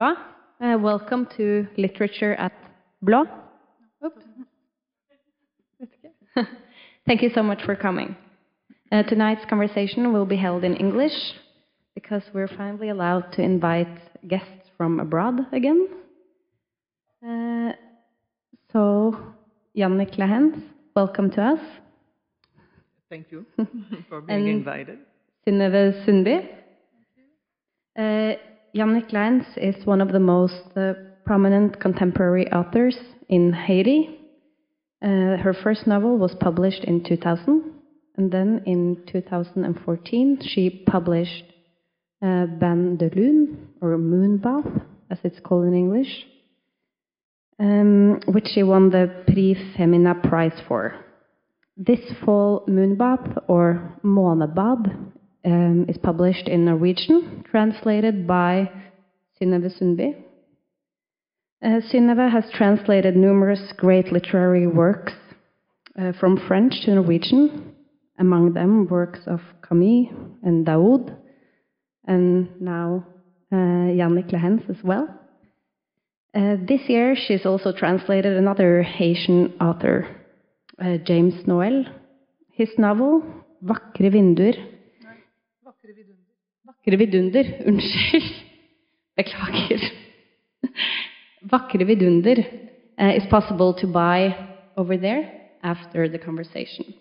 [0.00, 0.14] Uh,
[0.78, 2.52] welcome to Literature at
[3.04, 3.24] Blå.
[7.06, 8.14] Thank you so much for coming.
[8.92, 11.12] Uh, tonight's conversation will be held in English
[11.94, 13.88] because we're finally allowed to invite
[14.28, 15.88] guests from abroad again.
[17.26, 17.72] Uh,
[18.72, 19.16] so,
[19.76, 20.62] Yanick Lahens,
[20.94, 21.60] welcome to us.
[23.10, 23.44] Thank you
[24.08, 24.98] for being And- invited.
[25.46, 26.46] Synnøve Sundby.
[27.98, 28.34] Uh,
[28.74, 30.92] Yanick Lahens is one of the most uh,
[31.24, 32.96] prominent contemporary authors
[33.28, 34.18] in Haiti.
[35.02, 37.72] Uh, her first novel was published in 2000,
[38.16, 41.44] and then in 2014 she published
[42.20, 46.26] uh, Bain de Lune, or Moonbath, as it's called in English,
[47.60, 50.94] um, which she won the Prix Femina Prize for.
[51.76, 55.12] This fall, Moonbath, or Månebad,
[55.48, 58.70] um, is published in Norwegian, translated by
[59.40, 60.14] Synnøve Sundby.
[61.64, 65.14] Uh, has translated numerous great literary works
[65.98, 67.74] uh, from French to Norwegian,
[68.18, 70.08] among them works of Camus
[70.42, 71.16] and Daoud,
[72.06, 73.06] and now
[73.50, 75.08] uh, Yanick Lahens as well.
[76.34, 80.06] Uh, this year, she's also translated another Haitian author,
[80.80, 81.84] uh, James Noel.
[82.52, 83.22] His novel,
[83.64, 84.77] Vakre vinduer
[86.88, 87.44] Vakre vidunder.
[87.66, 88.32] Unnskyld.
[89.16, 89.80] Beklager.
[91.50, 92.38] Vakre vidunder
[92.98, 94.34] uh, is possible to buy
[94.76, 95.30] over there
[95.62, 96.94] after the conversation.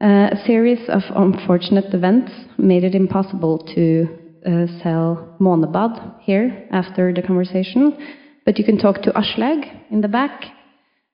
[0.00, 4.06] Uh, a series of unfortunate events made it impossible to
[4.46, 7.96] uh, sell Månebad here after the conversation,
[8.44, 10.44] but you can talk to Aslag in the back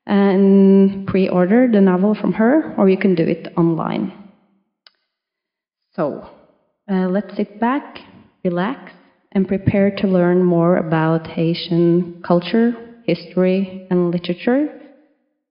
[0.05, 4.11] and pre-order the novel from her, or you can do it online.
[5.95, 6.27] So,
[6.89, 7.99] uh, let's sit back,
[8.43, 8.91] relax,
[9.31, 12.73] and prepare to learn more about Haitian culture,
[13.05, 14.67] history, and literature.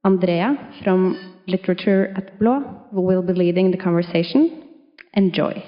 [0.04, 4.64] Andrea from Literature at Blå will be leading the conversation.
[5.14, 5.64] Enjoy.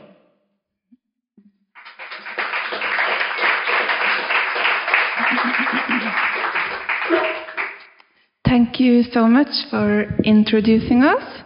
[8.45, 11.43] Thank you so much for introducing us.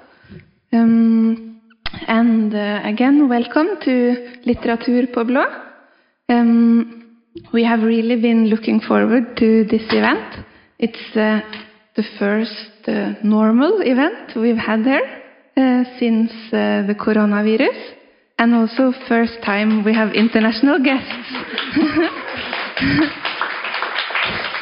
[0.72, 1.53] Um,
[2.08, 5.44] and uh, again, welcome to Litteratur på Blå.
[6.28, 7.04] Um,
[7.52, 10.44] we have really been looking forward to this event.
[10.78, 11.40] It's uh,
[11.96, 15.04] the first uh, normal event we've had there
[15.56, 17.78] uh, since uh, the coronavirus,
[18.38, 21.28] and also first time we have international guests.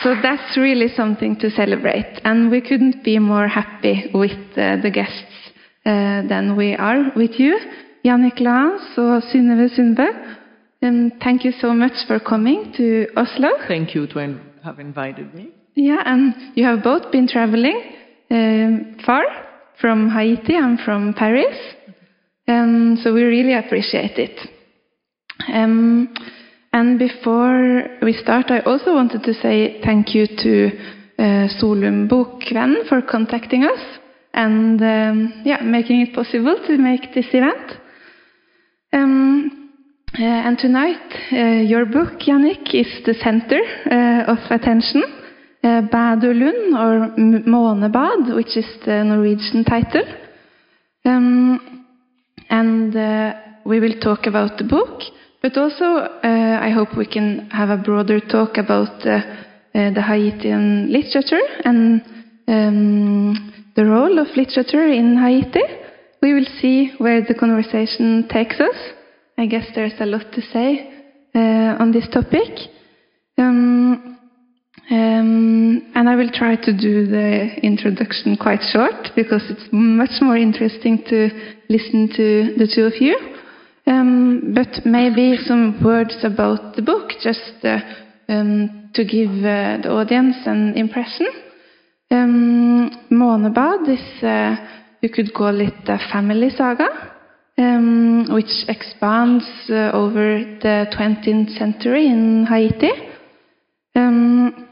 [0.03, 4.91] So that's really something to celebrate, and we couldn't be more happy with uh, the
[4.93, 5.32] guests
[5.85, 7.59] uh, than we are with you,
[8.05, 10.07] Yanick Lahens og Synnøve Sundbø.
[10.83, 13.49] Um, thank you so much for coming to Oslo.
[13.69, 14.19] Thank you to
[14.65, 15.49] have invited me.
[15.77, 17.81] Yeah, and you have both been traveling
[18.31, 19.23] um, far
[19.81, 21.57] from Haiti and from Paris,
[22.49, 24.39] um, so we really appreciate it.
[25.53, 26.13] Um,
[26.73, 30.71] and before we start, I also wanted to say thank you to
[31.19, 34.02] uh, Solum Bokvenn for contacting us
[34.35, 37.81] and um, yeah, making it possible to make this event.
[38.93, 39.71] Um,
[40.19, 43.61] uh, and tonight, uh, your book, Yanick, is the center
[43.91, 45.03] uh, of attention.
[45.65, 50.05] Uh, Bain de Lune, or Månebad, which is the Norwegian title.
[51.05, 51.87] Um,
[52.51, 53.35] and uh,
[53.65, 55.01] we will talk about the book,
[55.41, 59.21] but also uh, I hope we can have a broader talk about uh,
[59.73, 62.03] the Haitian literature and
[62.49, 65.63] um, the role of literature in Haiti.
[66.21, 68.77] We will see where the conversation takes us.
[69.39, 70.89] I guess there's a lot to say
[71.35, 72.71] uh, on this topic.
[73.39, 74.19] Um,
[74.91, 80.37] um, and I will try to do the introduction quite short because it's much more
[80.37, 81.29] interesting to
[81.69, 83.17] listen to the two of you.
[83.87, 87.79] Um, but maybe some words about the book, just uh,
[88.29, 91.27] um, to give uh, the audience an impression.
[92.13, 94.57] Um, Månebad is, uh,
[95.01, 97.15] you could call it a family saga,
[97.57, 102.91] um, which expands uh, over the 20th century in Haiti.
[103.95, 104.69] Um,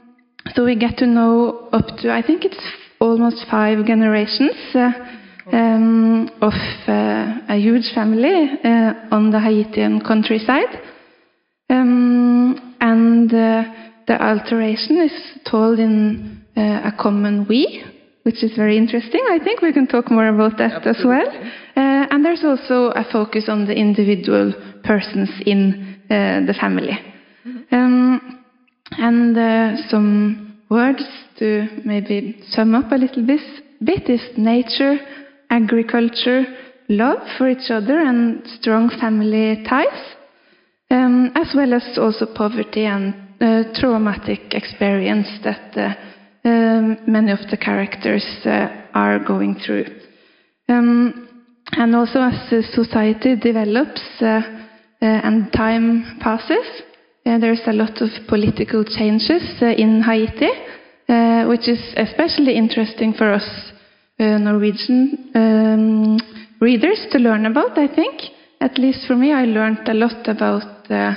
[0.55, 2.63] so we get to know up to, I think it's
[3.01, 4.91] almost five generations uh,
[5.51, 6.53] um, of
[6.87, 8.51] uh, a huge family
[9.11, 10.79] on the Haitian countryside.
[11.71, 15.13] And the alteration is
[15.51, 17.83] told in a common we,
[18.23, 19.25] which is very interesting.
[19.31, 21.27] I think we can talk more about that as well.
[21.27, 24.53] Uh, and there's also a focus on the individual
[24.85, 26.99] persons in uh, the family.
[27.73, 28.41] Um,
[28.99, 31.05] And uh, some words
[31.39, 33.41] to maybe sum up a little bit,
[33.79, 34.99] bit is nature,
[35.49, 36.45] agriculture,
[36.89, 40.17] love for each other, and strong family ties,
[40.91, 45.95] um, as well as also poverty and uh, traumatic experience that uh,
[46.45, 49.87] um, many of the characters are going through.
[50.69, 51.29] Um,
[51.73, 54.41] and also, as society develops uh, uh,
[55.01, 56.67] and time passes,
[57.27, 60.51] uh, there's a lot of political changes in Haiti,
[61.49, 63.73] which is especially interesting for us
[64.19, 66.19] Norwegian um,
[66.61, 68.21] readers to learn about, I think.
[68.61, 71.15] At least for me, I learned a lot about uh,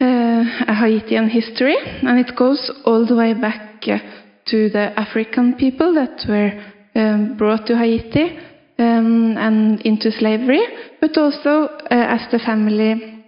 [0.00, 0.44] uh,
[0.80, 3.98] Haitian history, and it goes all the way back uh,
[4.46, 6.50] to the African people that were
[6.94, 8.38] um, brought to Haiti
[8.78, 10.62] um, and into slavery,
[11.00, 13.24] but also uh, as the family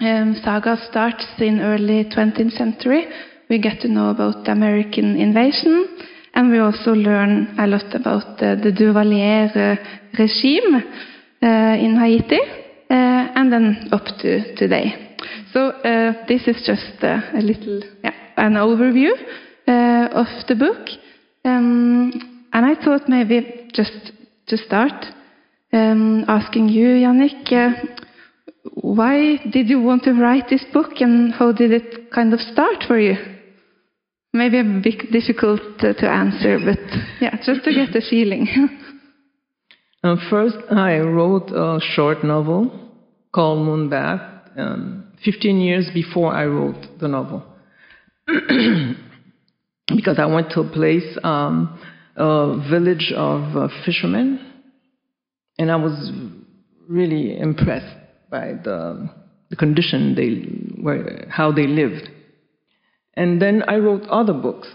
[0.00, 3.06] um, saga starts in early 20th century,
[3.48, 5.98] we get to know about the American invasion,
[6.34, 9.76] and we also learn a lot about the Duvalier uh,
[10.18, 10.74] regime
[11.42, 12.94] uh, in Haiti, uh,
[13.34, 15.16] and then up to today.
[15.52, 15.72] So
[16.28, 19.10] this is just a little yeah, an overview
[19.72, 20.88] of the book.
[21.44, 24.12] Um, and I thought maybe just
[24.48, 25.06] to start,
[25.72, 27.86] um, asking you, Yanick, uh,
[28.74, 32.84] why did you want to write this book and how did it kind of start
[32.86, 33.14] for you?
[34.32, 36.78] Maybe a bit difficult to, to answer, but
[37.20, 38.46] yeah, just to get the feeling.
[40.04, 42.90] uh, first, I wrote a short novel
[43.32, 47.44] called Moonbath um, 15 years before I wrote the novel.
[49.94, 51.78] because I went to a place um,
[52.16, 54.40] a village of uh, fishermen,
[55.58, 56.12] and I was
[56.88, 57.96] really impressed
[58.30, 59.08] by the,
[59.48, 62.08] the condition they were, how they lived.
[63.14, 64.68] And then I wrote other books,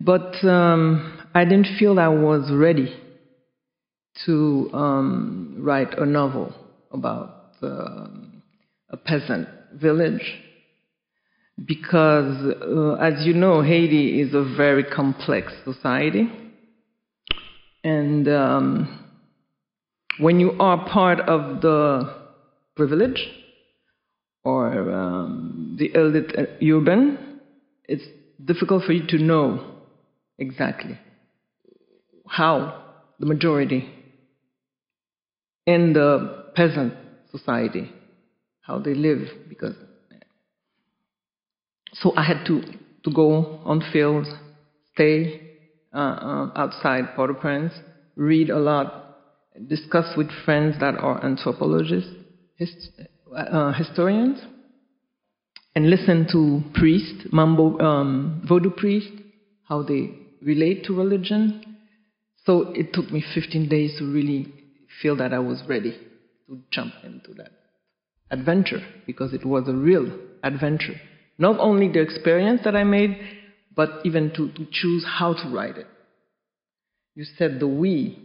[0.00, 2.94] but um, I didn't feel I was ready
[4.26, 6.54] to um, write a novel
[6.90, 8.06] about uh,
[8.90, 10.40] a peasant village
[11.66, 16.28] because, uh, as you know, Haiti is a very complex society.
[17.84, 19.04] And um,
[20.18, 22.14] when you are part of the
[22.76, 23.28] privilege
[24.44, 27.40] or um, the elite uh, urban,
[27.84, 28.04] it's
[28.44, 29.72] difficult for you to know
[30.38, 30.98] exactly
[32.26, 32.82] how
[33.20, 33.88] the majority
[35.66, 36.94] in the peasant
[37.30, 37.90] society,
[38.62, 39.74] how they live, because
[41.92, 42.62] so I had to,
[43.04, 44.26] to go on field,
[44.94, 45.40] stay
[45.94, 47.72] uh, uh, outside Port-au-Prince,
[48.16, 49.16] read a lot,
[49.68, 52.10] discuss with friends that are anthropologists,
[52.56, 52.90] hist
[53.36, 54.38] uh, historians,
[55.74, 59.10] and listen to priests, mambo, um, voodoo priests,
[59.64, 60.10] how they
[60.42, 61.76] relate to religion.
[62.44, 64.52] So it took me 15 days to really
[65.00, 65.96] feel that I was ready
[66.48, 67.50] to jump into that
[68.30, 70.10] adventure because it was a real
[70.42, 71.00] adventure.
[71.42, 73.18] Not only the experience that I made,
[73.74, 75.88] but even to, to choose how to write it.
[77.16, 78.16] You said the we.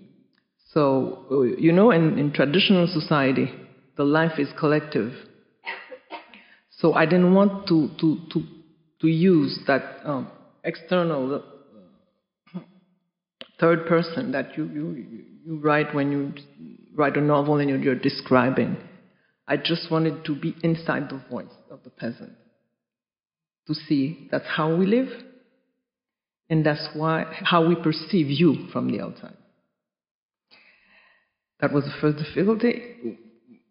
[0.71, 3.51] So, uh, you know, in, in traditional society,
[3.95, 5.13] the life is collective.
[6.69, 8.43] So I didn't want to, to, to,
[9.01, 10.29] to use that um,
[10.63, 11.41] external
[12.53, 12.59] uh,
[13.59, 16.33] third person that you, you, you write when you
[16.95, 18.77] write a novel and you're describing.
[19.47, 22.33] I just wanted to be inside the voice of the peasant
[23.67, 25.09] to see that's how we live,
[26.49, 29.37] and that's why how we perceive you from the outside.
[31.59, 33.17] That was the first difficulty,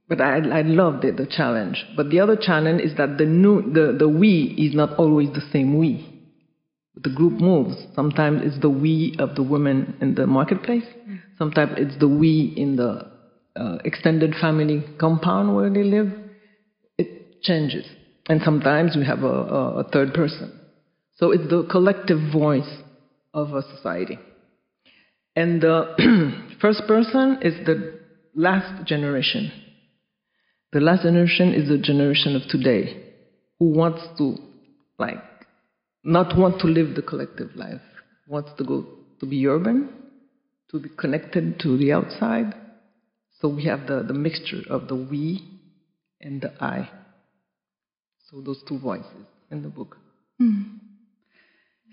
[0.09, 1.85] but I, I loved it, the challenge.
[1.97, 5.43] But the other challenge is that the, new, the, the we is not always the
[5.53, 6.13] same we.
[6.97, 7.77] The group moves.
[7.95, 10.85] Sometimes it's the we of the women in the marketplace.
[11.39, 13.11] Sometimes it's the we in the
[13.55, 16.13] uh, extended family compound where they live.
[16.99, 17.87] It changes.
[18.29, 20.59] And sometimes we have a, a, a third person.
[21.17, 22.69] So it's the collective voice
[23.33, 24.19] of a society.
[25.35, 28.01] And the first person is the
[28.35, 29.53] last generation.
[30.73, 33.15] The last generation is the generation of today
[33.59, 34.37] who wants to,
[34.99, 35.23] like,
[36.03, 37.81] not want to live the collective life,
[38.29, 38.87] wants to go
[39.21, 39.89] to be urban,
[40.71, 42.55] to be connected to the outside.
[43.41, 45.43] So we have the, the mixture of the we
[46.21, 46.91] and the I.
[48.31, 49.97] So those two voices in the book.
[50.41, 50.81] Mm.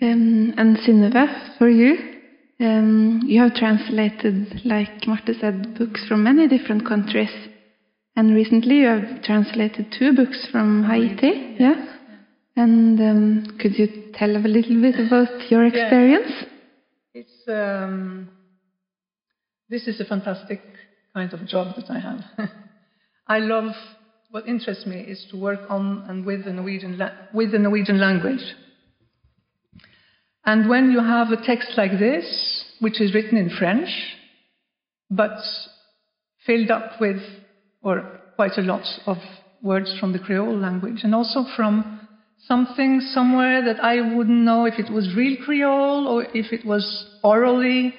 [0.02, 1.96] Um, and Synnøve, for you,
[2.60, 7.30] um, you have translated, like Marte said, books from many different countries.
[8.16, 11.56] And recently you have translated two books from Haiti.
[11.60, 11.98] Yeah.
[12.56, 16.32] And um, could you tell a little bit about your experience?
[16.32, 16.42] Yeah.
[16.42, 16.50] experience?
[17.14, 18.30] It's um,
[19.70, 20.62] this is a fantastic
[21.14, 22.22] kind of job that I have.
[23.28, 23.74] I love
[24.34, 27.00] what interests me is to work on and with the Norwegian
[27.36, 28.44] with the Norwegian language.
[30.44, 33.90] And when you have a text like this, which is written in French,
[35.12, 35.38] but
[36.48, 37.22] filled up with,
[37.84, 39.18] or quite a lot of
[39.62, 42.08] words from the Creole language, and also from
[42.48, 47.06] something somewhere that I wouldn't know if it was real Creole or if it was
[47.24, 47.94] orally,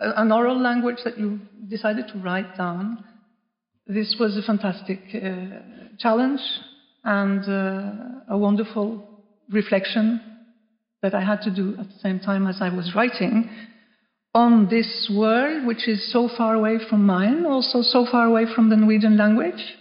[0.00, 3.04] an oral language that you decided to write down.
[3.86, 6.40] This was a fantastic uh, challenge
[7.04, 9.06] and uh, a wonderful
[9.50, 10.20] reflection
[11.02, 13.50] that I had to do at the same time as I was writing
[14.34, 18.70] on this world, which is so far away from mine, also so far away from
[18.70, 19.76] the Norwegian language.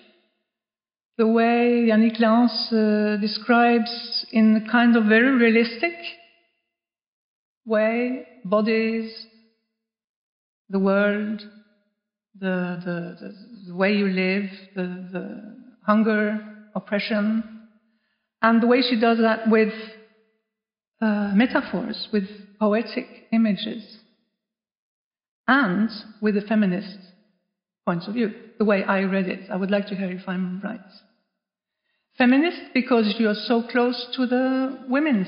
[1.17, 5.93] The way Yanick Lahens uh, describes in a kind of very realistic
[7.65, 9.27] way bodies,
[10.69, 11.41] the world,
[12.39, 13.35] the, the,
[13.67, 16.39] the, way you live, the, the hunger,
[16.75, 17.43] oppression,
[18.41, 19.73] and the way she does that with
[21.01, 22.27] uh, metaphors, with
[22.59, 23.99] poetic images,
[25.47, 25.89] and
[26.21, 26.97] with a feminist
[27.85, 29.49] point of view, the way I read it.
[29.49, 30.79] I would like to hear if I'm right.
[32.17, 35.27] Feminist because you're so close to the women's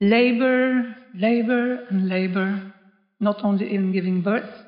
[0.00, 2.72] labor, labor, and labor,
[3.18, 4.65] not only in giving birth,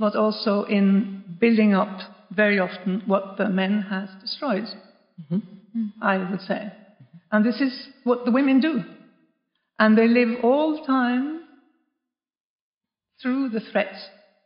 [0.00, 2.00] but also in building up
[2.32, 4.64] very often what the men has destroyed,
[6.00, 6.72] I would say.
[7.30, 8.82] And this is what the women do.
[9.78, 11.42] And they live all the time
[13.20, 13.94] through the threat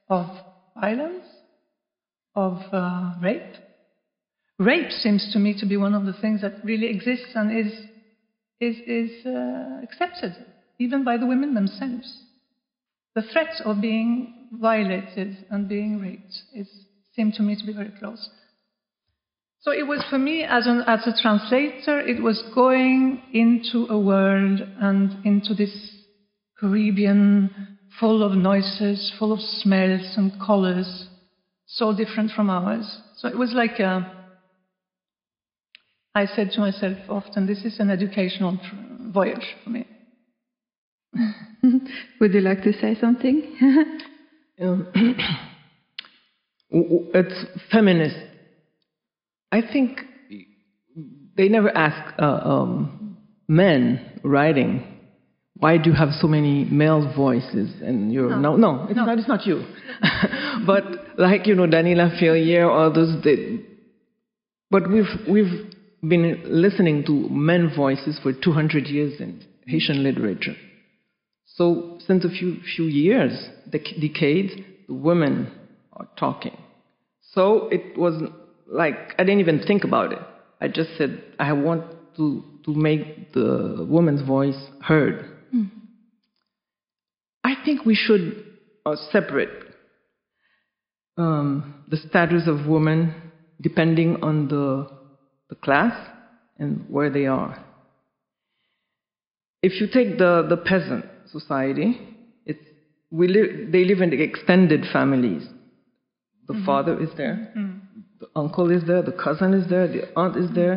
[0.09, 0.27] of
[0.79, 1.25] violence,
[2.35, 3.55] of uh, rape.
[4.59, 7.73] Rape seems to me to be one of the things that really exists and is,
[8.61, 10.35] is, is uh, accepted,
[10.81, 12.23] even by the women themselves.
[13.15, 16.43] The threat of being violated and being raped.
[16.53, 16.67] It
[17.15, 18.29] seemed to me to be very close.
[19.61, 23.99] So it was for me, as, an, as a translator, it was going into a
[23.99, 25.73] world and into this
[26.61, 31.09] Caribbean full of noises, full of smells and colors,
[31.67, 32.99] so different from ours.
[33.17, 34.13] So it was like a,
[36.15, 38.59] I said to myself often, this is an educational
[39.13, 39.87] voyage for me.
[42.21, 44.01] Would you like to say something?
[44.61, 44.89] Um,
[46.71, 48.17] it's feminist.
[49.53, 50.01] I think
[51.37, 53.17] they never ask uh, um,
[53.49, 54.85] men writing,
[55.57, 57.71] why do you have so many male voices?
[57.83, 59.05] And you're no, no, it's No.
[59.05, 59.19] not.
[59.19, 59.65] It's not you.
[60.67, 60.85] but
[61.19, 63.61] like you know, Daniela Ferrier, all those They,
[64.71, 70.55] but we've we've been listening to men voices for 200 years in Haitian literature.
[71.55, 74.53] So since a few few years, dec- decades,
[74.89, 75.53] the women
[75.93, 76.57] are talking.
[77.33, 78.21] So it was
[78.67, 80.19] like I didn't even think about it.
[80.61, 81.85] I just said I want
[82.17, 85.31] to to make the woman's voice heard.
[87.45, 88.45] I think we should
[88.85, 89.51] uh, separate
[91.17, 93.15] um, the status of women
[93.61, 94.89] depending on the
[95.51, 95.95] the class
[96.59, 97.65] and where they are.
[99.63, 101.05] If you take the, the peasant
[101.39, 102.01] society,
[102.47, 102.65] it's,
[103.11, 105.45] we live, they live in extended families.
[106.47, 106.67] The mm-hmm.
[106.67, 107.79] father is there, mm-hmm.
[108.21, 110.77] the uncle is there, the cousin is there, the aunt is there.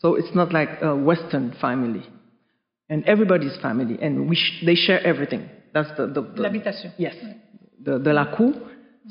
[0.00, 2.06] So it's not like a Western family.
[2.90, 5.48] And everybody's family, and we sh- they share everything.
[5.74, 6.06] That's the.
[6.06, 6.92] the, the L'habitation.
[6.96, 7.84] Yes, mm-hmm.
[7.84, 8.54] the, the la cour.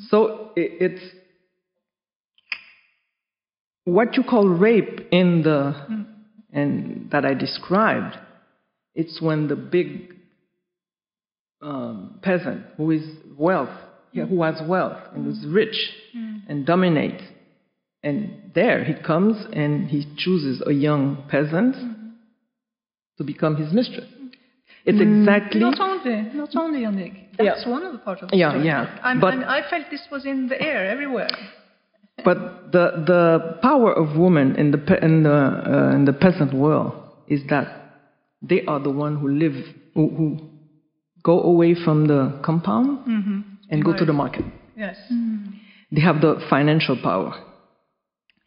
[0.10, 1.02] So i it's
[3.84, 6.06] what you call rape in the mm.
[6.52, 8.18] and that I described.
[8.96, 10.17] It's when the big
[11.62, 13.04] um, peasant who is
[13.38, 13.70] wealth,
[14.12, 15.76] yeah, who has wealth and is rich
[16.50, 17.24] and dominates,
[18.04, 21.76] and there he comes and he chooses a young peasant
[23.18, 24.06] to become his mistress.
[24.86, 27.14] It's exactly Not only, not only, Yanick.
[27.38, 27.70] That's Yeah.
[27.70, 28.66] one of the parts of the Yeah, story.
[28.66, 31.28] yeah, I'm, but- I'm, I felt this was in the air everywhere.
[32.24, 36.94] But the, the power of women in the, in, the, uh, in the peasant world
[37.28, 37.68] is that
[38.42, 39.56] they are the one who live,
[39.94, 40.40] who, who
[41.28, 42.90] go away from the compound
[43.70, 44.46] and go to the market.
[44.78, 44.96] Yes.
[45.92, 47.32] They have the financial power.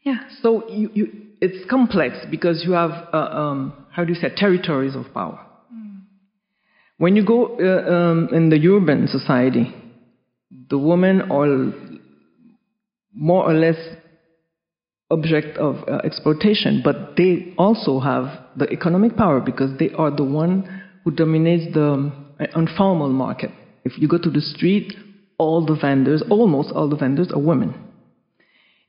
[0.02, 0.20] yeah.
[0.42, 1.06] So you, you,
[1.42, 5.38] it's complex because you have, uh, um, how do you say, territories of power.
[6.96, 9.74] When you go uh, um, in the urban society,
[10.68, 11.72] the women are
[13.14, 13.80] more or less
[15.10, 18.24] object of uh, exploitation, but they also have
[18.56, 20.54] the economic power because they are the one
[21.04, 23.50] who dominates the um, informal market.
[23.84, 24.94] If you go to the street,
[25.38, 27.74] all the vendors, almost all the vendors, are women.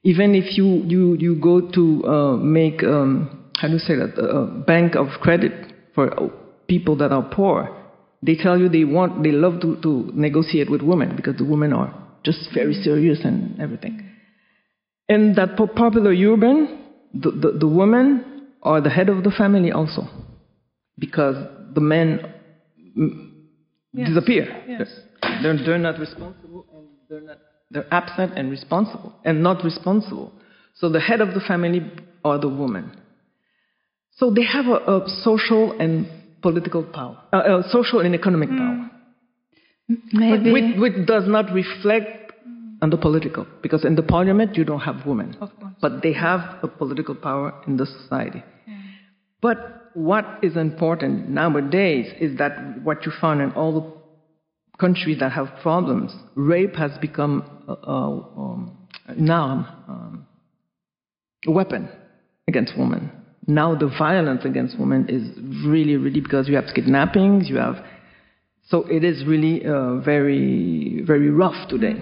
[0.03, 4.17] Even if you you you go to uh, make um, how do you say that
[4.17, 6.31] a bank of credit for
[6.67, 7.70] people that are poor,
[8.24, 11.72] they tell you they want they love to, to negotiate with women because the women
[11.74, 11.93] are
[12.24, 14.08] just very serious and everything.
[15.08, 16.79] In that popular urban,
[17.13, 20.03] the, the, the women are the head of the family also
[20.98, 21.36] because
[21.74, 22.22] the men
[23.96, 24.64] mm, disappear.
[24.68, 24.90] Yes.
[25.42, 27.38] They're, they're not responsible and they're not
[27.72, 30.34] they're absent and responsible and not responsible.
[30.76, 31.82] So the head of the family
[32.26, 32.92] are the women.
[34.18, 36.06] So they have a, a social and
[36.42, 38.90] political power, uh, uh, social and economic power,
[40.12, 40.52] Maybe.
[40.52, 42.34] which, which does not reflect
[42.82, 45.74] on the political, because in the parliament you don't have women, Of course.
[45.82, 48.44] but they have a political power in the society.
[49.42, 54.02] But what is important nowadays is that what you find in all the
[54.80, 58.08] countries that have problems, rape has become a, a,
[58.38, 58.78] um,
[59.30, 60.28] arm, um,
[61.48, 61.90] a weapon
[62.48, 63.12] against women.
[63.48, 67.84] Now the violence against women is really, really because you have kidnappings, you have.
[68.68, 72.02] So it is really uh, very, very rough today.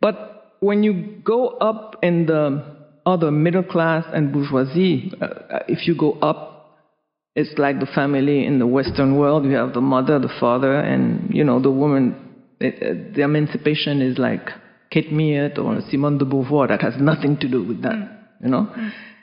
[0.00, 5.96] But when you go up in the other middle class and bourgeoisie, uh, if you
[5.96, 6.55] go up
[7.36, 9.44] it's like the family in the Western world.
[9.44, 12.16] You have the mother, the father, and you know the woman.
[12.58, 14.48] It, uh, the emancipation is like
[14.90, 16.68] Kate Millett or Simone de Beauvoir.
[16.68, 17.98] That has nothing to do with that,
[18.42, 18.66] you know.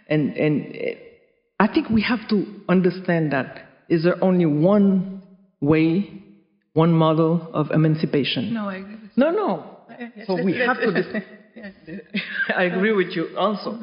[0.07, 5.23] And and uh, I think we have to understand that is there only one
[5.59, 6.23] way,
[6.73, 8.53] one model of emancipation?
[8.53, 9.77] No, I agree No, no.
[10.27, 10.91] So we have to.
[10.93, 11.23] Dis-
[12.55, 13.79] I agree with you also.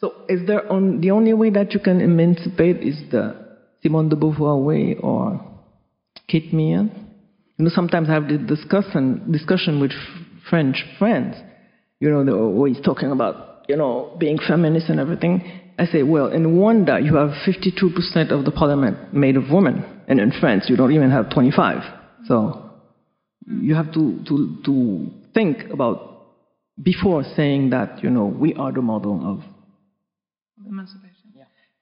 [0.00, 3.45] So is there on, the only way that you can emancipate is the
[3.86, 5.40] Simone de Beauvoir way or
[6.26, 6.90] Kate Millett?
[7.56, 9.92] You know, sometimes I have the discussion discussion with
[10.50, 11.36] French friends.
[12.00, 15.62] You know, they're always talking about you know being feminist and everything.
[15.78, 20.18] I say, well, in Rwanda you have 52% of the parliament made of women, and
[20.18, 21.82] in France you don't even have 25.
[22.26, 22.72] So
[23.46, 26.26] you have to to to think about
[26.82, 29.44] before saying that you know we are the model of
[30.66, 31.05] emancipation.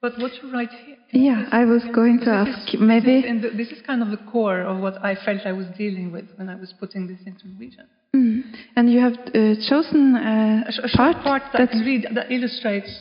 [0.04, 0.96] But what you write here.
[1.28, 4.00] Yeah, I was going to This is- ask, this maybe- is- and this is kind
[4.04, 7.02] of the core of what I felt I was dealing with when I was putting
[7.10, 7.86] this into Norwegian.
[8.14, 8.38] Mm.
[8.76, 11.72] And you have uh, chosen a A, sh- a part, short part that I that's
[11.78, 12.92] can read that illustrates.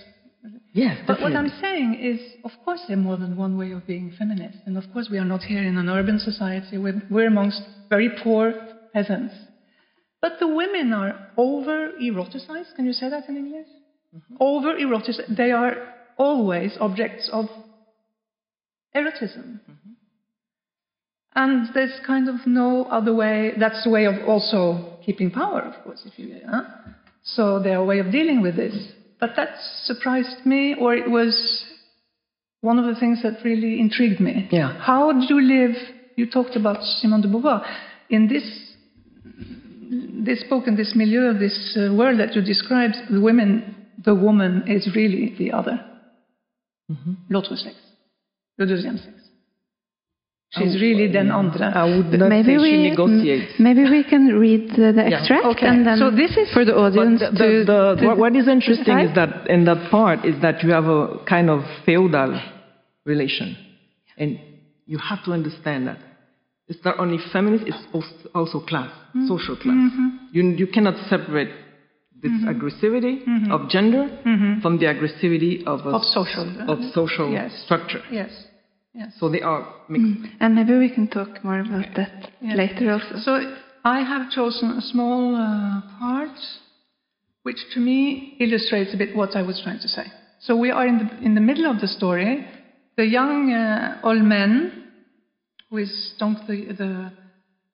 [0.84, 0.96] yes.
[1.10, 4.06] But what I'm saying is, of course, there are more than one way of being
[4.22, 4.60] feminist.
[4.66, 6.76] And of course, we are not here in an urban society.
[6.78, 8.44] We're, we're amongst very poor
[8.96, 9.36] peasants.
[10.24, 11.12] But the women are
[11.48, 12.72] over eroticized.
[12.78, 13.68] Can you say that in English?
[14.40, 15.36] Over eroticized.
[15.36, 15.74] They are
[16.18, 17.46] always objects of
[18.96, 19.60] erotism.
[21.36, 23.54] And there's kind of no other way.
[23.60, 26.40] That's the way of also keeping power, of course, if you.
[26.48, 26.64] Huh?
[27.24, 28.76] So their way of dealing with this.
[29.20, 29.50] But that
[29.84, 31.66] surprised me, or it was
[32.62, 34.48] one of the things that really intrigued me.
[34.52, 34.78] Yeah.
[34.80, 35.76] How do you live?
[36.16, 37.66] You talked about Simone de Beauvoir.
[38.10, 38.44] In this,
[40.26, 44.64] this book, in this milieu, this uh, world that you described, the women, the woman
[44.68, 45.84] is really the other.
[47.30, 47.76] L'autre sexe.
[48.58, 49.20] Le deuxième sexe.
[50.56, 51.64] She's really den andre.
[51.74, 53.60] I would not maybe say we she negotiates.
[53.60, 55.18] maybe we can read the, the Yeah.
[55.18, 55.66] extract Okay.
[55.68, 58.36] and then So this is- for the audience the, to, the, the, to what- what
[58.36, 59.10] is interesting decide.
[59.10, 62.40] is that in that part is that you have a kind of feudal
[63.06, 63.58] relation,
[64.18, 64.38] and
[64.86, 65.98] you have to understand that
[66.68, 67.84] it's not only feminist; it's
[68.36, 69.28] also class, Mm-hmm.
[69.28, 69.92] social class.
[70.34, 71.50] You you cannot separate
[72.24, 73.14] this aggressivity
[73.56, 74.04] of gender
[74.64, 75.96] from the aggressivity of a, Mm-hmm.
[76.00, 76.48] Of social.
[76.74, 77.52] of social Yes.
[77.66, 78.02] structure.
[78.12, 78.32] Yes.
[78.96, 79.12] Yes.
[79.20, 80.32] So they are mixed.
[80.40, 82.56] and maybe we can talk more about that Yeah.
[82.64, 83.14] later also.
[83.28, 83.32] So
[83.98, 86.38] I have chosen a small uh, part
[87.44, 87.98] which to me
[88.40, 90.06] illustrates a bit what I was trying to say.
[90.40, 92.46] So we are in the, in the middle of the story.
[92.98, 94.52] The young uh, old man,
[95.70, 97.12] who is the, the,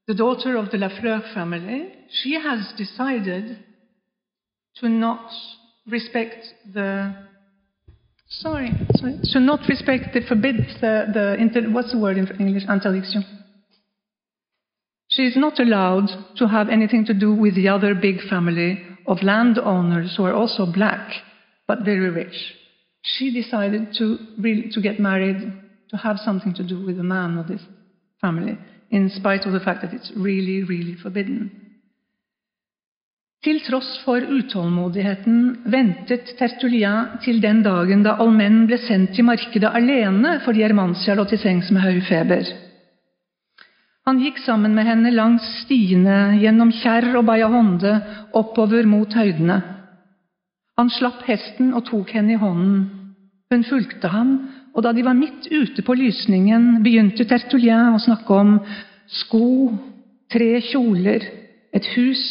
[0.07, 3.45] the daughter of the Lafleur family, she has decided
[4.79, 5.31] to not
[5.87, 7.15] respect the
[8.29, 8.71] sorry,
[9.31, 13.23] to not respect the forbid the, the what's the word in English interdiction
[15.09, 19.23] she is not allowed to have anything to do with the other big family of
[19.23, 21.11] landowners who are also black
[21.67, 22.53] but very rich.
[23.01, 25.37] She decided to, really, to get married,
[25.89, 27.61] to have something to do with the man of this
[28.21, 28.57] family,
[28.91, 31.68] in spite of the fact that it's really, really forbidden.
[33.39, 35.36] Til tross for utålmodigheten
[35.71, 41.23] ventet Tertullien til den dagen da allmenn ble sendt til markedet alene fordi Hermantia lå
[41.30, 42.49] til sengs med høy feber.
[44.10, 47.93] Han gikk sammen med henne langs stiene, gjennom Kjerr og bajahonde
[48.36, 49.62] oppover mot høydene.
[50.75, 52.86] Han slapp hesten og tok henne i hånden.
[53.54, 54.36] Hun fulgte ham,
[54.75, 58.58] og da de var midt ute på lysningen, begynte Tertullien å snakke om
[59.23, 59.75] sko,
[60.28, 61.23] tre kjoler,
[61.71, 62.25] et hus,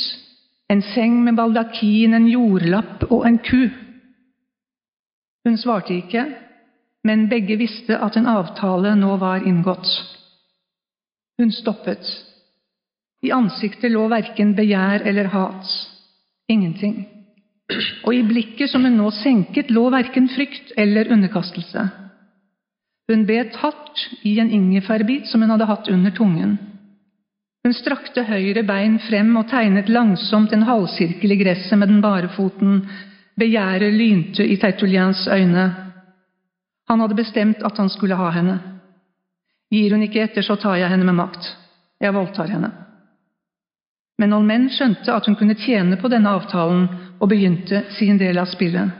[0.68, 3.68] en seng med baldakin, en jordlapp og en ku.
[5.48, 6.24] Hun svarte ikke,
[7.04, 9.88] men begge visste at en avtale nå var inngått.
[11.38, 12.04] Hun stoppet.
[13.22, 15.70] I ansiktet lå verken begjær eller hat.
[16.48, 17.06] Ingenting.
[18.04, 21.88] Og i blikket som hun nå senket, lå verken frykt eller underkastelse.
[23.08, 26.58] Hun bet hardt i en ingefærbit som hun hadde hatt under tungen.
[27.66, 32.30] Hun strakte høyre bein frem og tegnet langsomt en halvsirkel i gresset med den bare
[32.36, 32.82] foten.
[33.38, 35.66] Begjæret lynte i Tertullians øyne.
[36.88, 38.58] Han hadde bestemt at han skulle ha henne.
[39.70, 41.50] Gir hun ikke etter, så tar jeg henne med makt.
[42.00, 42.70] Jeg voldtar henne.
[44.18, 46.88] Men Olmen skjønte at hun kunne tjene på denne avtalen,
[47.20, 48.90] og begynte sin del av spillet.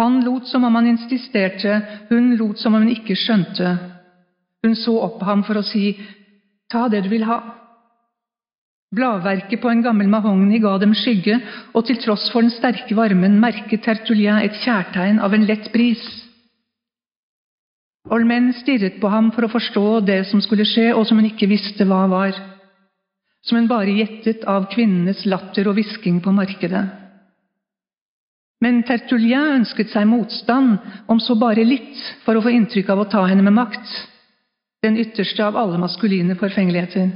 [0.00, 3.76] Han lot som om han insisterte, hun lot som om hun ikke skjønte.
[4.64, 5.92] Hun så opp på ham for å si
[6.72, 7.38] ta det du vil ha.
[8.94, 11.36] Bladverket på en gammel mahogni ga dem skygge,
[11.76, 16.04] og til tross for den sterke varmen merket Tertullien et kjærtegn av en lett bris.
[18.08, 21.50] Olmen stirret på ham for å forstå det som skulle skje, og som hun ikke
[21.50, 22.32] visste hva var.
[23.44, 26.86] Som hun bare gjettet av kvinnenes latter og hvisking på markedet.
[28.64, 33.10] Men Tertullien ønsket seg motstand, om så bare litt, for å få inntrykk av å
[33.12, 33.92] ta henne med makt.
[34.82, 37.10] Den ytterste av alle maskuline forfengeligheter.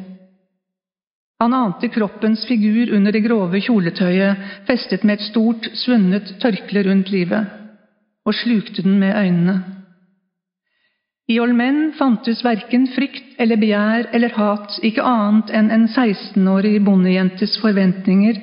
[1.42, 7.10] Han ante kroppens figur under det grove kjoletøyet, festet med et stort, svunnet tørkle rundt
[7.10, 7.46] livet,
[8.26, 9.56] og slukte den med øynene.
[11.30, 17.56] I Olmen fantes verken frykt eller begjær eller hat, ikke annet enn en 16-årig bondejentes
[17.62, 18.38] forventninger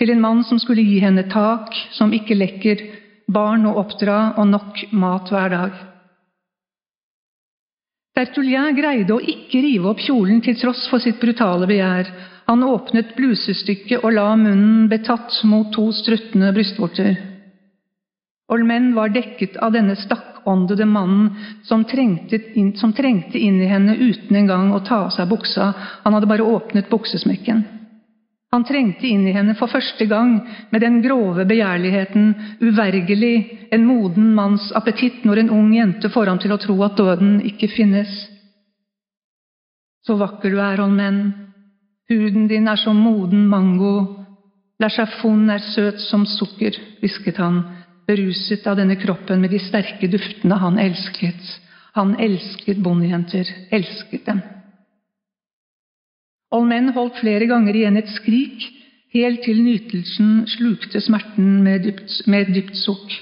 [0.00, 2.80] til en mann som skulle gi henne tak, som ikke lekker,
[3.28, 5.82] barn å oppdra og nok mat hver dag.
[8.14, 12.12] Tertullien greide å ikke rive opp kjolen til tross for sitt brutale begjær.
[12.46, 17.16] Han åpnet blusestykket og la munnen betatt mot to struttende brystvorter.
[18.54, 21.32] Olmen var dekket av denne stakkåndede mannen
[21.66, 25.72] som trengte, inn, som trengte inn i henne uten engang å ta av seg buksa,
[26.04, 27.64] han hadde bare åpnet buksesmekken.
[28.54, 30.36] Han trengte inn i henne for første gang
[30.70, 32.28] med den grove begjærligheten,
[32.62, 36.94] uvergelig, en moden manns appetitt når en ung jente får ham til å tro at
[37.00, 38.12] døden ikke finnes.
[40.06, 41.18] Så vakker du er, Olmen.
[42.06, 43.96] Huden din er som moden mango.
[44.78, 47.58] La chafon er søt som sukker, hvisket han,
[48.06, 51.56] beruset av denne kroppen med de sterke duftene han elsket.
[51.98, 54.44] Han elsket bondejenter, elsket dem.
[56.54, 58.68] Olmen holdt flere ganger igjen et skrik,
[59.14, 63.14] helt til nytelsen slukte smerten med, dypt, med dypt sukk.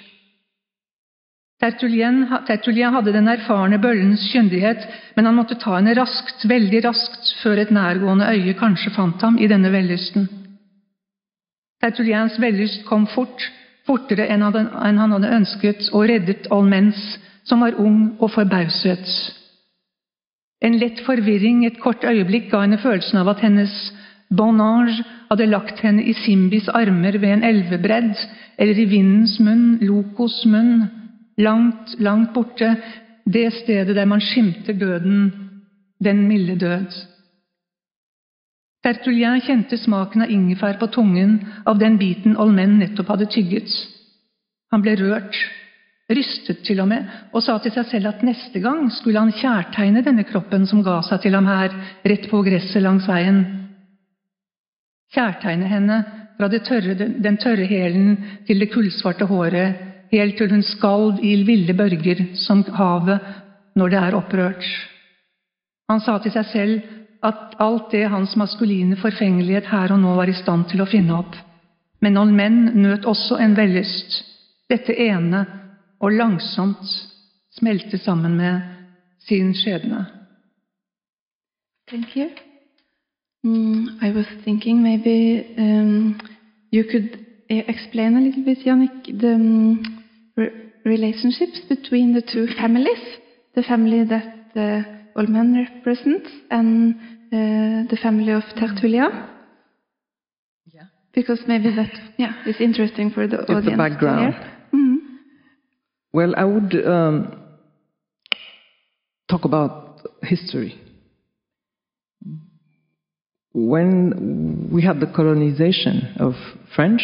[1.63, 4.83] Tertullien, hadde den erfarne bøllens kyndighet,
[5.17, 9.39] men han måtte ta henne raskt, veldig raskt, før et nærgående øye kanskje fant ham
[9.39, 10.27] i denne vellysten.
[11.83, 13.47] Tertulliens vellyst kom fort,
[13.87, 16.99] fortere enn han hadde ønsket, og reddet Olmens,
[17.47, 19.07] som var ung og forbauset.
[20.63, 23.73] En lett forvirring et kort øyeblikk ga henne følelsen av at hennes
[24.31, 24.95] bon ange
[25.31, 28.15] hadde lagt henne i Simbis armer ved en elvebredd,
[28.59, 30.85] eller i vindens munn, Lokos munn,
[31.39, 32.77] langt, langt borte,
[33.27, 35.33] det stedet der man skimter døden,
[36.05, 36.95] den milde død.
[38.83, 43.71] Tertullien kjente smaken av ingefær på tungen av den biten Olmen nettopp hadde tygget.
[44.75, 45.39] Han ble rørt,
[46.17, 50.05] rystet til og med, og sa til seg selv at neste gang skulle han kjærtegne
[50.05, 51.75] denne kroppen som ga seg til ham her,
[52.07, 53.43] rett på gresset langs veien.
[55.13, 55.99] Kjærtegne henne
[56.39, 59.77] fra tørre, den tørre hælen til det kullsvarte håret,
[60.13, 63.21] helt til hun skalv i ville børger som havet
[63.77, 64.67] når det er opprørt.
[65.91, 66.91] Han sa til seg selv
[67.23, 71.15] at alt det hans maskuline forfengelighet her og nå var i stand til å finne
[71.21, 71.37] opp.
[72.03, 74.23] Men noen menn nøt også en vellyst,
[74.73, 75.45] dette ene
[76.03, 76.89] og langsomt
[77.59, 78.61] smelte sammen med
[79.29, 80.07] sin skjebne.
[81.89, 82.29] Thank you.
[83.45, 86.21] Mm, I was thinking maybe um,
[86.73, 87.09] you could
[87.51, 89.85] uh, explain a little bit, Yanick, the um,
[90.37, 90.49] re
[90.85, 93.03] relationships between the two families,
[93.55, 94.83] the family that uh,
[95.17, 96.95] Olmen represents and
[97.33, 99.13] uh, the family of Tertullien.
[100.73, 100.87] Yeah.
[101.15, 103.71] because maybe that yeah is interesting for the It's audience.
[103.71, 104.35] the background.
[104.35, 104.62] hear.
[106.13, 107.43] Well, I would um,
[109.31, 110.79] talk about history.
[113.55, 116.35] When we had the colonization of
[116.75, 117.03] French,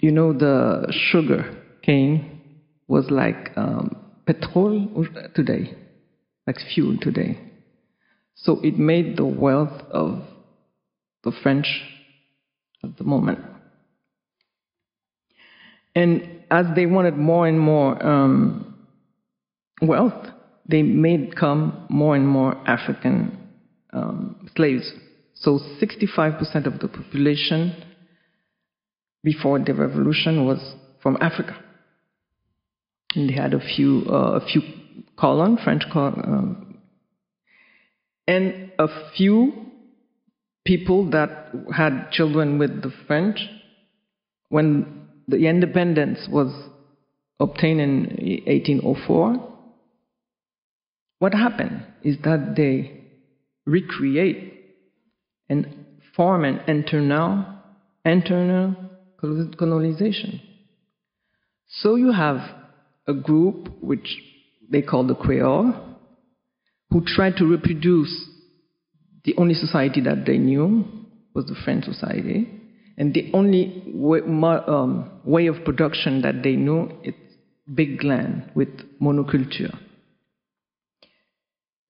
[0.00, 2.40] you know, the sugar cane
[2.88, 5.76] was like um, petrol today,
[6.46, 7.38] like fuel today.
[8.34, 10.22] So it made the wealth of
[11.22, 11.66] the French
[12.82, 13.38] at the moment.
[15.94, 18.86] And as they wanted more and more um,
[19.80, 20.26] wealth,
[20.68, 23.38] they made come more and more African
[23.92, 24.90] um, slaves.
[25.34, 27.74] So 65% of the population
[29.22, 31.56] before the revolution was from Africa.
[33.14, 34.62] And they had a few, uh, a few
[35.18, 36.78] colon, French colon, um,
[38.28, 38.86] and a
[39.16, 39.66] few
[40.64, 43.40] people that had children with the French
[44.50, 44.99] when
[45.30, 46.52] the independence was
[47.38, 48.00] obtained in
[48.46, 49.48] 1804.
[51.18, 53.00] What happened is that they
[53.66, 54.54] recreate
[55.48, 57.44] and form an internal,
[58.04, 58.76] internal
[59.58, 60.40] colonization.
[61.68, 62.38] So you have
[63.06, 64.18] a group which
[64.70, 65.74] they call the Creole,
[66.90, 68.28] who tried to reproduce
[69.24, 70.84] the only society that they knew
[71.34, 72.59] was the French society,
[73.00, 77.14] and the only way, um, way of production that they knew is
[77.74, 78.68] big land with
[79.00, 79.74] monoculture.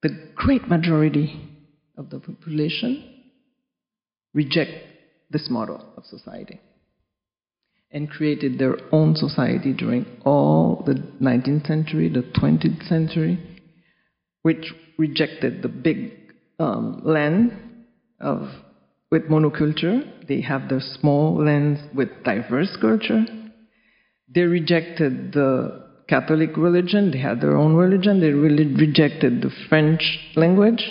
[0.03, 1.49] The great majority
[1.97, 3.25] of the population
[4.35, 4.71] reject
[5.31, 6.61] this model of society
[7.91, 13.61] and created their own society during all the 19th century, the 20th century,
[14.43, 16.13] which rejected the big
[16.61, 17.51] um, land
[18.21, 18.49] of
[19.11, 20.27] with monoculture.
[20.29, 23.25] They have their small lands with diverse culture.
[24.33, 27.11] They rejected the Catholic religion.
[27.11, 28.21] They had their own religion.
[28.21, 30.03] They really rejected the French
[30.37, 30.85] language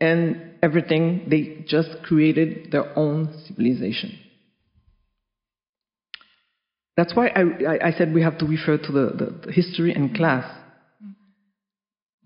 [0.00, 1.26] and everything.
[1.28, 4.18] They just created their own civilization.
[6.96, 9.92] That's why I, I, I said we have to refer to the, the, the history
[9.92, 10.44] and class.
[10.44, 11.12] Mm-hmm.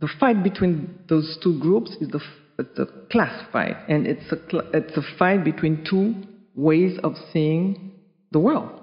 [0.01, 2.21] The fight between those two groups is the
[2.63, 6.15] it's a class fight, and it's a, it's a fight between two
[6.55, 7.93] ways of seeing
[8.31, 8.81] the world.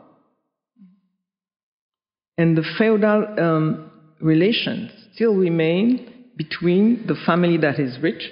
[2.37, 8.23] And the feudal um, relations still remain between the family that is rich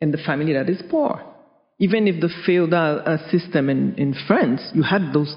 [0.00, 1.22] and the family that is poor.
[1.78, 5.34] Even if the feudal uh, system in, in France, you had those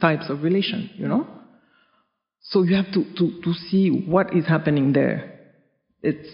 [0.00, 1.26] types of relations, you know?
[2.40, 5.38] So you have to, to, to see what is happening there.
[6.02, 6.28] It's,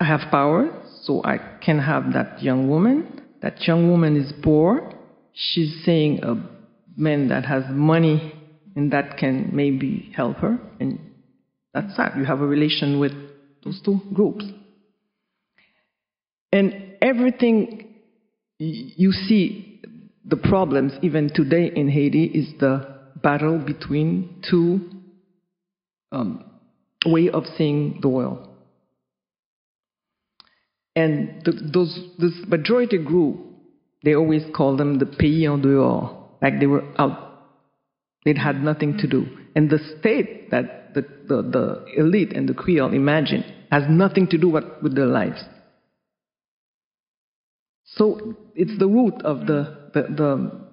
[0.00, 3.22] I have power, so I can have that young woman.
[3.42, 4.90] That young woman is poor.
[5.34, 6.34] She's saying a
[6.96, 8.32] man that has money
[8.74, 10.58] and that can maybe help her.
[10.80, 10.98] And
[11.74, 12.16] that's that.
[12.16, 13.12] You have a relation with
[13.64, 14.44] those two groups.
[16.52, 17.94] And everything
[18.58, 19.82] you see,
[20.24, 24.88] the problems even today in Haiti, is the battle between two
[26.12, 26.44] um,
[27.04, 28.53] way of seeing the world.
[30.96, 33.40] And the, those, this majority group,
[34.04, 37.24] they always call them the pays en dehors, like they were out,
[38.24, 39.26] they had nothing to do.
[39.56, 44.38] And the state that the, the, the elite and the Creole imagine has nothing to
[44.38, 45.42] do with, with their lives.
[47.84, 50.64] So it's the root of the, the, the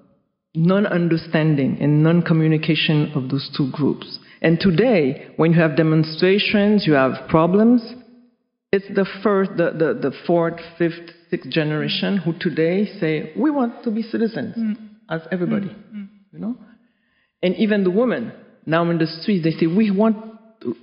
[0.56, 4.20] non understanding and non communication of those two groups.
[4.42, 7.82] And today, when you have demonstrations, you have problems,
[8.72, 13.84] it's the first, the, the, the fourth, fifth, sixth generation who today say, we want
[13.84, 14.76] to be citizens mm.
[15.10, 16.08] as everybody, mm.
[16.32, 16.56] you know?
[17.44, 18.32] And even the women
[18.66, 20.18] now in the streets, they say, we want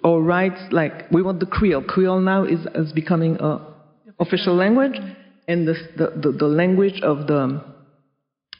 [0.04, 1.82] our rights, like, we want the Creole.
[1.82, 3.74] Creole now is, is becoming a
[4.20, 4.98] official language,
[5.46, 7.62] and the, the, the, language of the,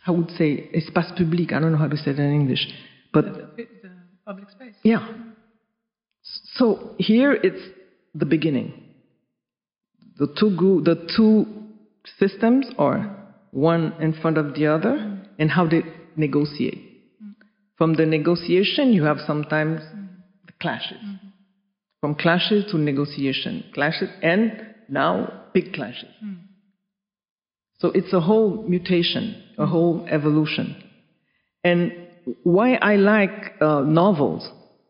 [0.07, 2.67] I would say, espace public, I don't know how to say it in English,
[3.13, 3.25] but...
[3.25, 3.91] The, the
[4.25, 4.75] public space.
[4.85, 5.07] Yeah.
[6.23, 7.61] So here it's
[8.15, 8.88] the beginning
[10.19, 11.47] the two the two
[12.19, 13.17] systems are
[13.51, 15.83] one in front of the other and how they
[16.17, 16.85] negotiate.
[17.77, 19.81] From the negotiation, you have sometimes
[20.61, 20.99] clashes.
[22.01, 26.09] From clashes to negotiation, clashes, and now big clashes.
[27.79, 30.83] So it's a whole mutation, a whole evolution.
[31.63, 31.93] And
[32.43, 34.49] why I like uh, novels,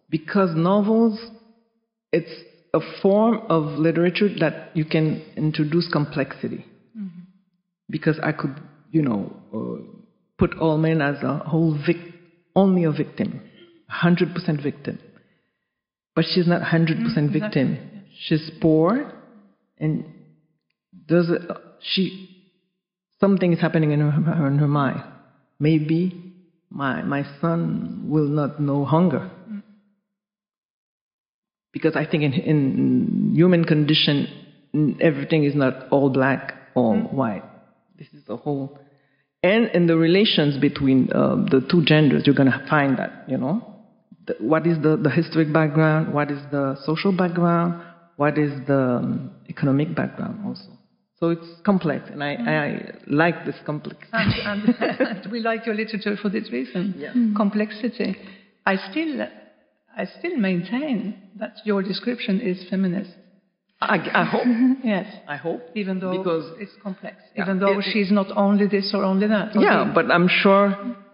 [0.08, 1.20] because novels,
[2.12, 2.30] it's
[2.74, 6.64] a form of literature that you can introduce complexity.
[6.96, 7.20] Mm-hmm.
[7.90, 8.54] Because I could
[8.90, 9.82] you know, uh,
[10.38, 12.14] put Olmen as a whole vic-
[12.54, 13.40] only a victim,
[14.02, 14.98] 100% victim.
[16.14, 17.78] But she's not 100% victim.
[18.20, 19.12] She's poor,
[19.78, 20.04] and
[21.06, 22.44] does a, she
[23.20, 25.02] something is happening in her, in her mind.
[25.60, 26.34] Maybe
[26.70, 29.30] my my son will not know hunger
[31.72, 37.44] because I think in, in human condition, everything is not all black or white.
[37.98, 38.78] This is the whole,
[39.42, 43.36] and in the relations between uh, the two genders, you're going to find that, you
[43.36, 43.62] know,
[44.26, 47.82] the, what is the, the historic background, what is the social background,
[48.16, 50.78] what is the um, economic background also.
[51.20, 54.06] So it's complex, and I, I like this complex.
[54.12, 58.16] And, and we like your literature for this reason Yeah, complexity.
[58.64, 59.26] I still,
[59.98, 63.10] I still maintain that your description is feminist.
[63.80, 64.46] I, I hope.
[64.84, 65.06] Yes.
[65.26, 65.60] I hope.
[65.74, 67.16] Even though because it's complex.
[67.34, 69.56] Yeah, Even though it- she's not only this or only that.
[69.56, 70.66] or Yeah, but I'm sure,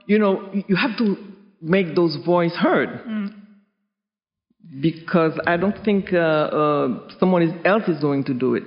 [0.07, 0.35] you know,
[0.69, 1.17] you have to
[1.63, 2.91] make those voices heard.
[4.81, 6.89] Because I don't think uh, uh,
[7.21, 8.65] someone else is going to do it.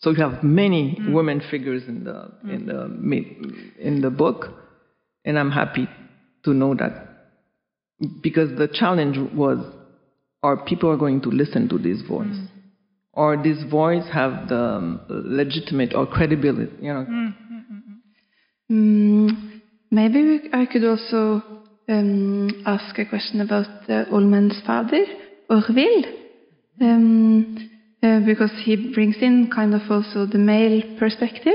[0.00, 2.80] So you have many women figures in the in the
[3.88, 4.46] in the book,
[5.24, 5.88] and I'm happy
[6.44, 6.92] to know that
[8.22, 9.58] because the challenge was,
[10.42, 12.36] are people are going to listen to this voice,
[13.12, 17.06] or this voice have the um, legitimate or credibility, you know?
[18.70, 21.42] Mm, maybe we, I could also
[21.88, 25.04] um, ask a question about uh, Olmen's father,
[25.50, 26.04] Orville,
[26.80, 27.70] um,
[28.02, 31.54] uh, because he brings in kind of also the male perspective,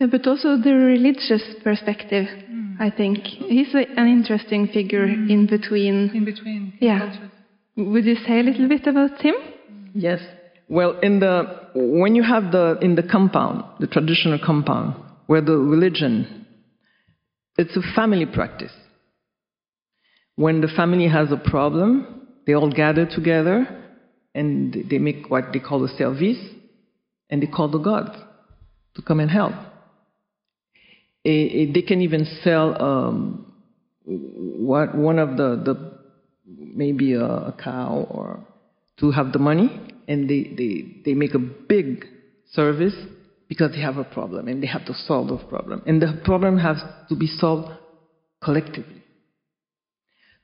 [0.00, 2.26] uh, but also the religious perspective.
[2.78, 5.30] I think he's a, an interesting figure mm-hmm.
[5.30, 6.10] in between.
[6.14, 6.98] in between Yeah.
[7.00, 7.30] cultures.
[7.76, 9.34] Would you say a little bit about him?
[9.94, 10.20] Yes.
[10.68, 14.94] Well, in the when you have the in the compound, the traditional compound,
[15.26, 16.46] where the religion,
[17.56, 18.72] it's a family practice.
[20.36, 23.66] When the family has a problem, they all gather together
[24.34, 26.38] and they make what they call a service,
[27.30, 28.16] and they call the gods
[28.94, 29.54] to come and help.
[31.28, 33.52] They can even sell um,
[34.04, 35.98] what one of the the
[36.46, 38.46] maybe a, a cow or
[38.98, 39.68] to have the money
[40.08, 42.06] and they, they, they make a big
[42.52, 42.94] service
[43.48, 45.82] because they have a problem and they have to solve the problem.
[45.86, 47.70] And the problem has to be solved
[48.42, 49.02] collectively.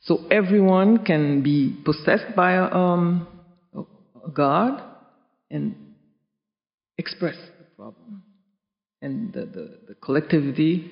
[0.03, 3.27] So everyone can be possessed by a, um,
[3.75, 4.83] a god
[5.51, 5.75] and
[6.99, 8.24] express the problem.
[9.05, 10.91] And the, the, the collectivity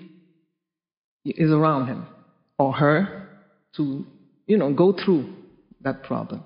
[1.25, 2.07] is around him
[2.59, 3.29] or her
[3.77, 4.05] to,
[4.47, 5.33] you know, go through
[5.81, 6.43] that problem.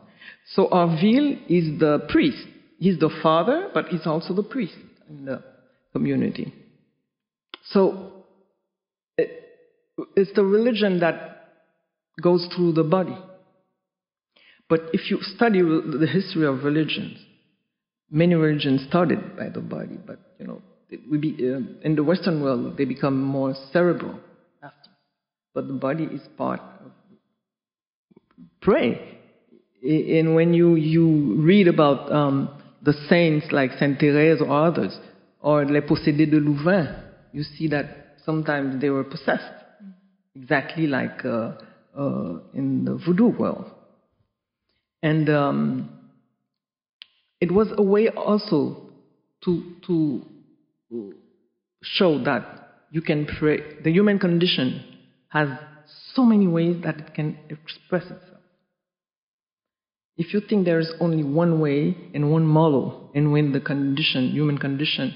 [0.55, 2.47] So Arville is the priest.
[2.79, 4.77] He's the father, but he's also the priest
[5.11, 5.43] in the
[5.93, 6.55] community.
[7.65, 8.13] So
[9.19, 9.31] it,
[10.15, 11.49] it's the religion that
[12.23, 13.19] goes through the body.
[14.69, 17.19] But if you study the history of religions,
[18.09, 20.63] many religions started by the body, but you know,
[21.11, 24.19] will be, uh, in the Western world, they become more cerebral
[24.63, 24.91] after.
[25.55, 26.93] But the body is part of
[28.61, 29.19] pray.
[29.83, 32.51] And when you, you read about um,
[32.83, 34.99] the saints like Saint Therese or others,
[35.41, 36.89] or Les Possédés de Loudun,
[37.33, 39.45] you see that sometimes they were possessed,
[40.35, 41.53] exactly like uh,
[41.97, 43.71] uh, in the voodoo world.
[45.03, 45.91] And um,
[47.41, 48.89] it was a way also
[49.45, 50.23] to, to
[51.83, 53.61] show that you can pray.
[53.83, 54.83] The human condition
[55.29, 55.49] has
[56.15, 58.23] so many ways that it can express itself.
[60.17, 64.31] If you think there is only one way and one model, and when the condition,
[64.31, 65.15] human condition,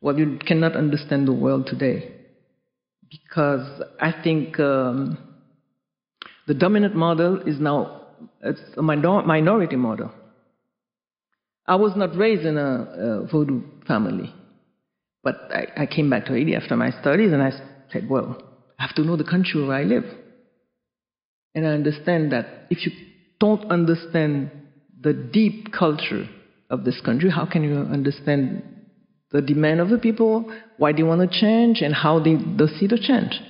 [0.00, 2.12] well, you cannot understand the world today.
[3.10, 5.18] Because I think um,
[6.46, 8.02] the dominant model is now
[8.42, 10.10] it's a minor- minority model.
[11.66, 14.34] I was not raised in a, a voodoo family,
[15.22, 17.52] but I, I came back to Haiti after my studies, and I
[17.92, 18.42] said, well,
[18.78, 20.04] I have to know the country where I live.
[21.54, 22.92] And I understand that if you
[23.38, 24.50] don't understand
[25.00, 26.28] the deep culture
[26.70, 28.62] of this country, how can you understand
[29.30, 32.86] the demand of the people, why they want to change, and how they, they see
[32.86, 33.40] the change?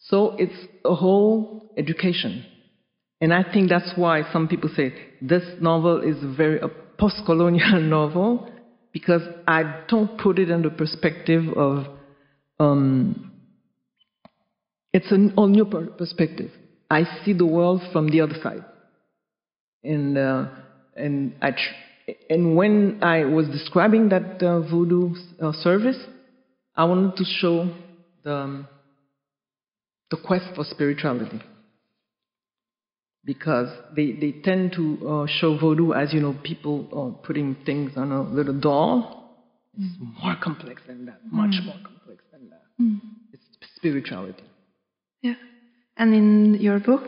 [0.00, 2.44] So it's a whole education.
[3.20, 8.50] And I think that's why some people say this novel is very a post-colonial novel
[8.92, 11.86] because I don't put it in the perspective of
[12.58, 13.32] um,
[14.92, 16.50] it's an all new per- perspective.
[16.90, 18.64] I see the world from the other side,
[19.84, 20.46] and uh,
[20.96, 21.54] and I
[22.30, 25.98] and when I was describing that uh, voodoo uh, service,
[26.74, 27.74] I wanted to show
[28.24, 28.68] the, um,
[30.10, 31.42] the quest for spirituality.
[33.28, 37.92] Because they, they tend to uh, show voodoo as, you know, people uh, putting things
[37.94, 39.36] on a little doll.
[39.78, 42.62] It's more complex than that, much more complex than that.
[43.34, 43.44] It's
[43.76, 44.42] spirituality.
[45.20, 45.34] Yeah.
[45.98, 47.02] And in your book,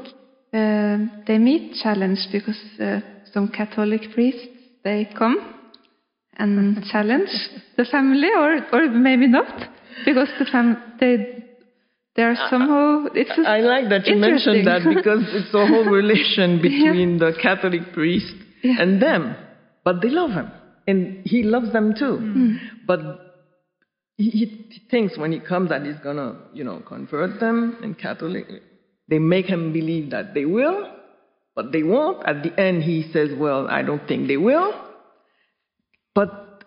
[0.52, 3.00] uh, they meet challenge because uh,
[3.32, 4.46] some Catholic priests
[4.84, 5.54] they come
[6.36, 7.30] and challenge
[7.78, 9.54] the family, or or maybe not,
[10.04, 11.39] because the fam they
[12.16, 15.84] they are somehow it's a- I like that you mentioned that because it's a whole
[15.84, 18.76] relation between the Catholic priest Yeah.
[18.80, 19.36] and them.
[19.84, 20.50] But they love him,
[20.86, 22.16] and he loves them too.
[22.18, 22.56] Hmm.
[22.86, 23.00] But
[24.16, 28.46] he, he thinks when he comes that he's gonna, you know, convert them in Catholic.
[29.08, 30.92] They make him believe that they will,
[31.56, 32.26] but they won't.
[32.28, 34.74] At the end, he says, "Well, I don't think they will."
[36.14, 36.64] But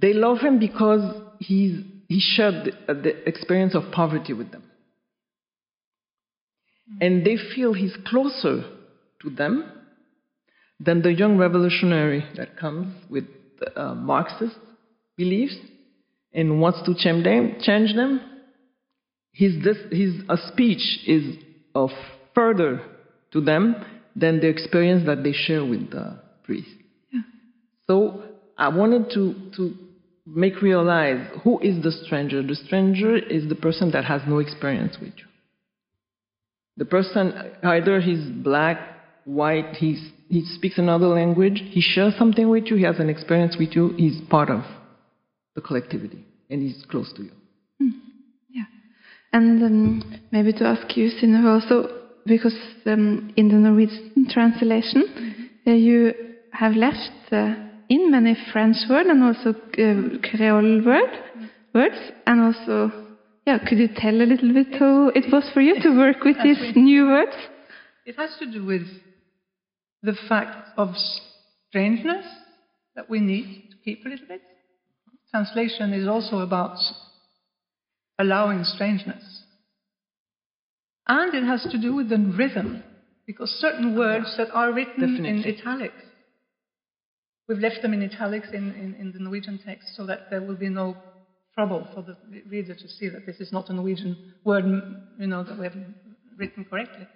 [0.00, 1.02] they love him because
[1.40, 4.62] he's he shared the, the experience of poverty with them
[7.00, 8.64] and they feel he's closer
[9.22, 9.70] to them
[10.80, 13.24] than the young revolutionary that comes with
[13.76, 14.56] uh, Marxist
[15.16, 15.56] beliefs
[16.32, 17.56] and wants to change them.
[17.60, 18.20] Change them.
[19.32, 21.36] His, this, his a speech is
[21.74, 21.90] of
[22.34, 22.82] further
[23.32, 23.76] to them
[24.14, 26.68] than the experience that they share with the priest.
[27.86, 28.22] So
[28.56, 29.74] I wanted to, to
[30.26, 32.42] make realize who is the stranger.
[32.42, 35.24] The stranger is the person that has no experience with you.
[36.76, 38.78] The person, either he's black,
[39.24, 43.56] white, he's, he speaks another language, he shares something with you, he has an experience
[43.58, 44.62] with you, he's part of
[45.54, 47.30] the collectivity, and he's close to you.
[48.50, 48.64] Yeah.
[49.32, 51.88] And um, maybe to ask you, Synnøve, also,
[52.26, 52.56] because
[52.86, 56.12] um, in the Norwegian translation, uh, you
[56.52, 57.54] have left uh,
[57.88, 61.10] in many French words and also uh, Creole word,
[61.74, 63.03] words, and also,
[63.46, 66.36] yeah, could you tell a little bit how it was for you to work with
[66.42, 67.36] these new words?
[68.06, 68.86] It has to do with
[70.02, 70.94] the fact of
[71.68, 72.26] strangeness
[72.94, 74.42] that we need to keep a little bit.
[75.30, 76.78] Translation is also about
[78.18, 79.42] allowing strangeness.
[81.06, 82.82] And it has to do with the rhythm,
[83.26, 86.02] because certain words that are written in italics,
[87.46, 90.56] we've left them in italics in, in, in the Norwegian text so that there will
[90.56, 90.96] be no
[91.54, 92.16] trouble for the
[92.48, 94.64] reader to see that this is not a Norwegian word,
[95.18, 95.94] you know, that we haven't
[96.36, 97.06] written correctly.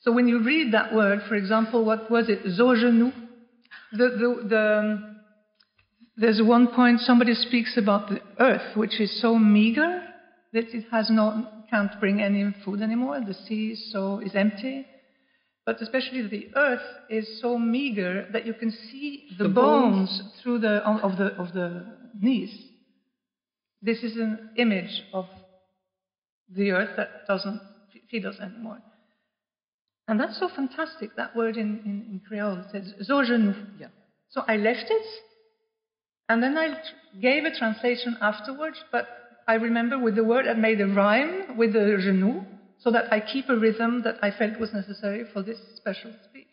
[0.00, 2.44] So when you read that word, for example, what was it?
[2.44, 3.12] Zogenou.
[3.92, 5.16] The, the, the, um,
[6.16, 10.02] there's one point somebody speaks about the earth, which is so meager
[10.52, 13.20] that it has no, can't bring any food anymore.
[13.26, 14.86] The sea is so is empty.
[15.66, 20.08] But especially the earth is so meager that you can see the, The bones.
[20.08, 20.32] bones.
[20.42, 21.86] through the of the of the
[22.20, 22.50] knees.
[23.82, 25.26] This is an image of
[26.54, 27.60] the earth that doesn't
[28.10, 28.78] feed us anymore.
[30.08, 32.58] And that's so fantastic, that word in, in, in Creole.
[32.58, 33.54] It says, Zogenou.
[33.78, 33.86] Yeah.
[34.30, 35.06] So I left it,
[36.28, 36.74] and then I
[37.20, 39.06] gave a translation afterwards, but
[39.46, 42.44] I remember with the word I made a rhyme with the genou,
[42.78, 46.46] so that I keep a rhythm that I felt was necessary for this special speech.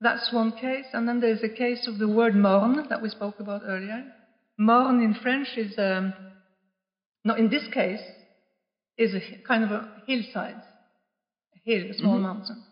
[0.00, 3.38] That's one case, and then there's a case of the word morne that we spoke
[3.38, 4.04] about earlier.
[4.60, 6.12] Morne in French is, um,
[7.24, 8.02] no, in this case,
[8.98, 10.60] is a kind of a hillside,
[11.56, 12.62] a hill, a small mountain.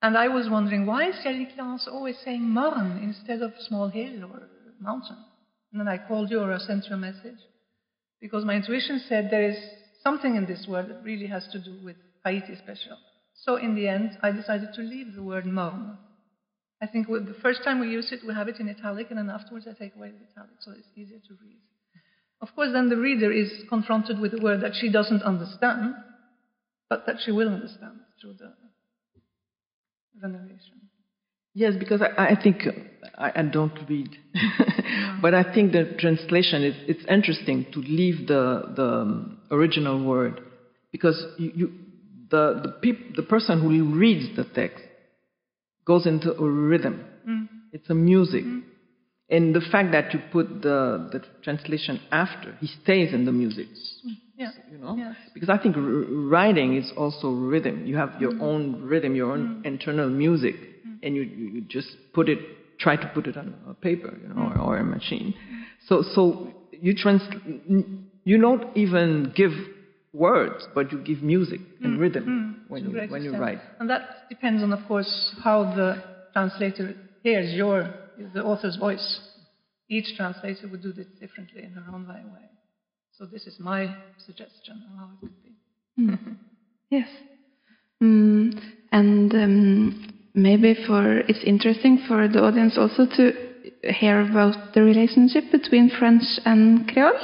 [0.00, 4.24] And I was wondering, why is Shelley Claus always saying morne instead of small hill
[4.24, 4.48] or
[4.80, 5.18] mountain?
[5.70, 7.40] And then I called you or I sent you a message
[8.18, 9.58] because my intuition said there is
[10.02, 12.96] something in this word that really has to do with Haiti special.
[13.34, 15.98] So in the end, I decided to leave the word morne.
[16.80, 19.30] I think the first time we use it, we have it in italic, and then
[19.30, 21.58] afterwards I take away the italic so it's easier to read.
[22.40, 25.94] Of course, then the reader is confronted with a word that she doesn't understand,
[26.88, 28.52] but that she will understand through the,
[30.20, 30.88] the narration.
[31.52, 32.62] Yes, because I, I think
[33.16, 34.16] I, I don't read,
[35.20, 40.40] but I think the translation is it's interesting to leave the the original word
[40.92, 41.72] because you, you
[42.30, 44.84] the the peop, the person who reads the text
[45.88, 46.96] goes into a rhythm.
[47.28, 47.48] Mm.
[47.72, 48.62] It's a music, mm.
[49.34, 50.78] and the fact that you put the
[51.12, 53.68] the translation after, he stays in the music.
[54.06, 54.16] Mm.
[54.42, 54.52] Yeah.
[54.72, 55.16] You know, Yes.
[55.34, 55.82] because I think r-
[56.34, 57.76] writing is also rhythm.
[57.90, 60.56] You have your own rhythm, your own internal music,
[61.02, 62.38] and you, you you just put it,
[62.84, 65.28] try to put it on a paper, you know, or, or a machine.
[65.88, 66.22] So so
[66.86, 67.22] you trans,
[68.30, 69.54] you don't even give
[70.12, 73.60] words, but you give music and rhythm when you when you write.
[73.78, 76.02] And that depends on, of course, how the
[76.32, 77.92] translator hears your,
[78.34, 79.20] the author's voice.
[79.88, 82.20] Each translator would do this differently in her own way.
[83.16, 85.50] So this is my suggestion of how it could be.
[86.90, 87.08] Yes.
[88.02, 88.60] Mm,
[88.92, 93.32] and um, maybe for it's interesting for the audience also to
[93.82, 97.18] hear about the relationship between French and Creole.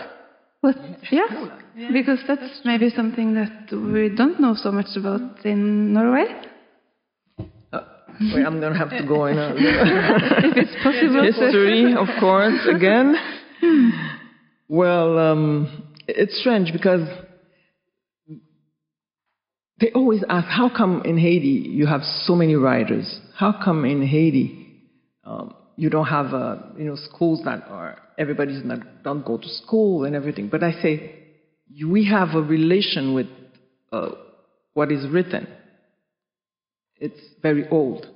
[0.62, 0.76] What?
[1.10, 1.60] Yeah,
[1.92, 6.26] because that's maybe something that we don't know so much about in Norway.
[7.72, 7.80] Uh,
[8.20, 11.24] wait, I'm gonna have to go in a If it's possible.
[11.24, 13.16] history, of course, again.
[14.66, 17.06] Well, um, it's strange because
[19.78, 23.20] they always ask, how come in Haiti you have so many writers?
[23.36, 24.80] How come in Haiti
[25.24, 29.48] um, you don't have uh, you know schools that are everybody's not don't go to
[29.48, 30.48] school and everything?
[30.48, 31.23] But I say
[31.82, 33.26] we have a relation with
[33.92, 34.10] uh,
[34.74, 35.46] what is written.
[36.96, 38.06] It's very old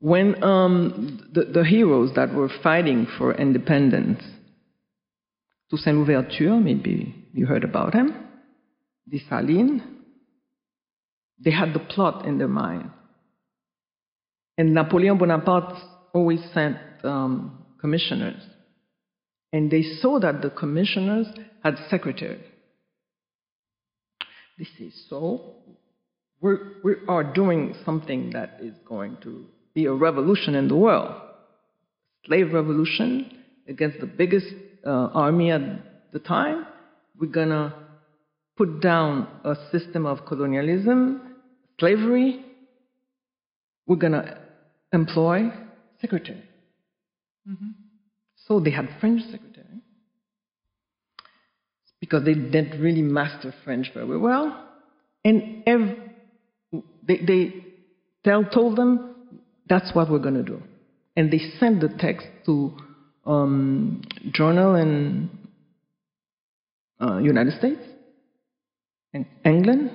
[0.00, 4.22] when um, the, the heroes that were fighting for independence,
[5.70, 8.14] Toussaint Louverture, maybe you heard about him,
[9.12, 9.82] Dessalines,
[11.42, 12.90] they had the plot in their mind.
[14.56, 15.78] And Napoleon Bonaparte
[16.12, 18.42] always sent um, commissioners.
[19.52, 21.26] And they saw that the commissioners
[21.68, 22.44] had secretaries.
[24.58, 25.54] They say, so
[26.40, 29.44] we're, we are doing something that is going to
[29.74, 31.14] be a revolution in the world.
[32.26, 33.10] Slave revolution
[33.68, 34.46] against the biggest
[34.86, 34.90] uh,
[35.24, 35.62] army at
[36.12, 36.66] the time.
[37.18, 37.74] We're going to
[38.56, 41.36] put down a system of colonialism,
[41.78, 42.44] slavery.
[43.86, 44.38] We're going to
[44.92, 45.50] employ
[46.00, 46.42] secretary.
[48.46, 49.47] So they had French secretary
[52.00, 54.66] because they didn't really master French very well.
[55.24, 55.98] And ev-
[57.06, 57.54] they, they
[58.24, 59.14] tell, told them,
[59.68, 60.62] that's what we're going to do.
[61.16, 62.72] And they sent the text to
[63.26, 65.30] um, journal in
[67.00, 67.80] uh, United States,
[69.12, 69.90] in England,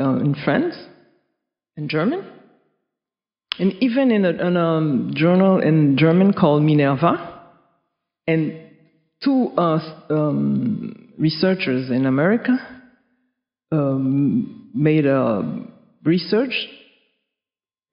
[0.00, 0.74] uh, in France,
[1.76, 2.24] in German,
[3.58, 7.42] and even in a, in a journal in German called Minerva.
[8.26, 8.67] And
[9.22, 9.78] two uh,
[10.10, 12.58] um, researchers in America
[13.72, 15.66] um, made a
[16.04, 16.68] research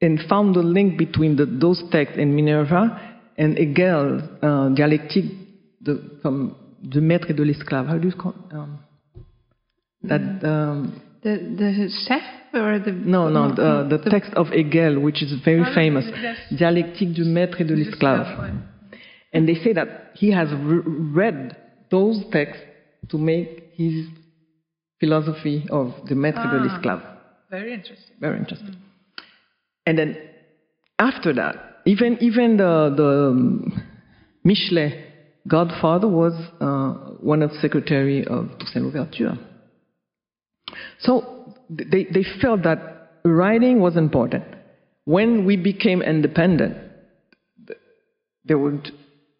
[0.01, 5.32] and found the link between the, those texts in Minerva and Hegel, uh, dialectique
[5.82, 7.88] de, maître et de l'esclave.
[7.88, 8.53] How do you call it?
[8.53, 8.80] Um,
[10.03, 12.21] that, um, The the chef
[12.53, 16.38] or the no, no, the, the text of Hegel, which is very famous, yes.
[16.51, 18.28] dialectique du maître et de l'esclave.
[19.36, 20.82] And they say that he has re-
[21.22, 21.58] read
[21.92, 22.64] those texts
[23.10, 24.08] to make his
[25.00, 26.64] philosophy of the maître de Ah.
[26.64, 27.02] l'esclave.
[27.52, 28.16] Very interesting.
[28.20, 28.76] Very interesting.
[29.86, 30.18] And then
[30.98, 31.56] after that,
[31.86, 33.84] even even the the um,
[34.46, 34.94] Michelet
[35.48, 39.38] godfather was uh, one of the secretary of Toussaint Louverture.
[41.00, 42.80] So they they felt that
[43.24, 44.46] writing was important.
[45.04, 46.78] When we became independent,
[48.46, 48.80] there was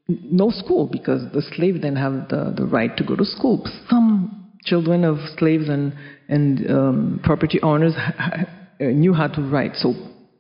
[0.08, 3.68] no school because the slaves didn't have the, the right to go to school.
[3.90, 5.94] Some children of slaves and,
[6.28, 7.94] and um, property owners
[8.80, 9.94] knew how to write, so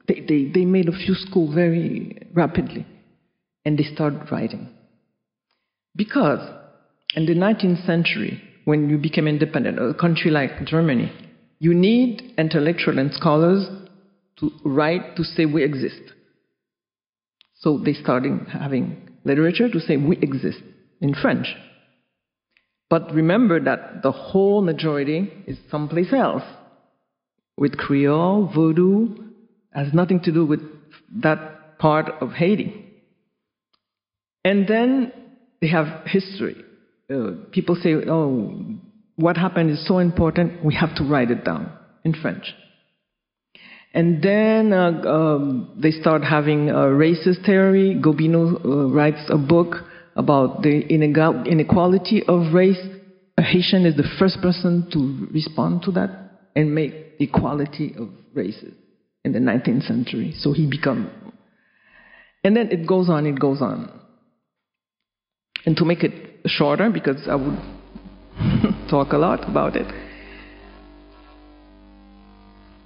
[0.07, 2.85] they, they, they made a few schools very rapidly
[3.63, 4.69] and they started writing.
[5.95, 6.39] Because
[7.15, 11.11] in the 19th century, when you became independent, a country like Germany,
[11.59, 13.67] you need intellectuals and scholars
[14.39, 16.01] to write to say we exist.
[17.55, 20.59] So they started having literature to say we exist
[21.01, 21.47] in French.
[22.89, 26.43] But remember that the whole majority is someplace else.
[27.57, 29.31] With Creole, Vodou,
[29.73, 30.61] has nothing to do with
[31.21, 32.85] that part of Haiti.
[34.43, 35.11] And then
[35.59, 36.55] they have history.
[37.11, 38.77] Uh, people say, oh,
[39.15, 41.71] what happened is so important, we have to write it down
[42.03, 42.53] in French.
[43.95, 47.95] And then uh, um, they start having a racist theory.
[47.95, 49.85] Gobineau uh, writes a book
[50.17, 52.79] about the inequality of race.
[53.37, 56.09] A Haitian is the first person to respond to that
[56.57, 58.73] and make equality of races
[59.23, 60.33] in the 19th century.
[60.39, 61.09] So he become,
[62.43, 63.97] and then it goes on, it goes on.
[65.65, 67.57] And to make it shorter, because I would
[68.89, 69.87] talk a lot about it.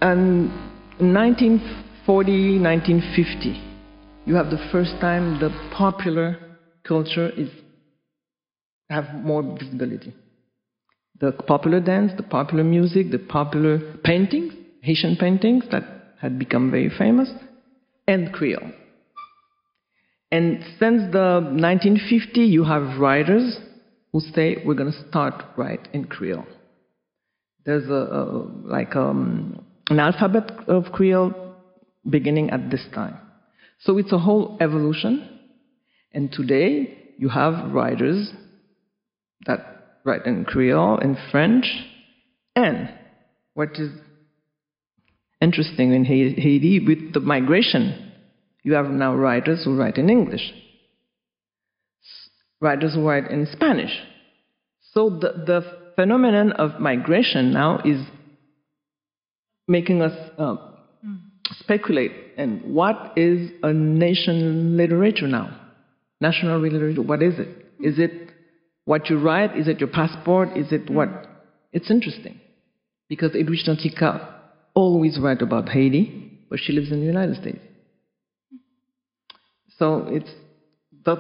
[0.02, 0.69] And
[1.00, 3.64] 1940, 1950,
[4.26, 6.38] you have the first time the popular
[6.84, 7.50] culture is
[8.90, 10.14] have more visibility.
[11.22, 15.84] The popular dance, the popular music, the popular paintings, Haitian paintings that
[16.20, 17.30] had become very famous,
[18.06, 18.72] and Creole.
[20.34, 23.58] And since the 1950, you have writers
[24.12, 26.46] who say we're going to start right in Creole.
[27.66, 28.24] There's a, a
[28.66, 31.56] like um, an alphabet of Creole
[32.10, 33.18] beginning at this time.
[33.82, 35.40] So it's a whole evolution.
[36.12, 38.32] And today you have writers
[39.46, 39.60] that
[40.04, 41.66] write in Creole, in French,
[42.56, 42.90] and
[43.54, 43.92] what is
[45.42, 48.12] interesting in Haiti with the migration,
[48.64, 50.52] you have now writers who write in English,
[52.60, 53.92] writers who write in Spanish.
[54.94, 55.62] So the, the
[55.96, 58.02] phenomenon of migration now is
[59.70, 60.56] making us uh,
[61.60, 65.60] speculate And what is a nation literature now?
[66.22, 67.50] National literature, what is it?
[67.80, 68.32] Is it
[68.86, 69.58] what you write?
[69.58, 70.58] Is it your passport?
[70.58, 71.10] Is it what?
[71.72, 72.40] It's interesting
[73.08, 74.36] because Edwidge Danticat
[74.74, 77.60] always write about Haiti, but she lives in the United States.
[79.78, 80.30] So it's
[81.06, 81.16] the,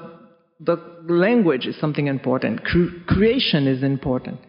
[0.59, 0.75] the
[1.07, 2.63] language is something important.
[2.65, 4.39] Cre- creation is important.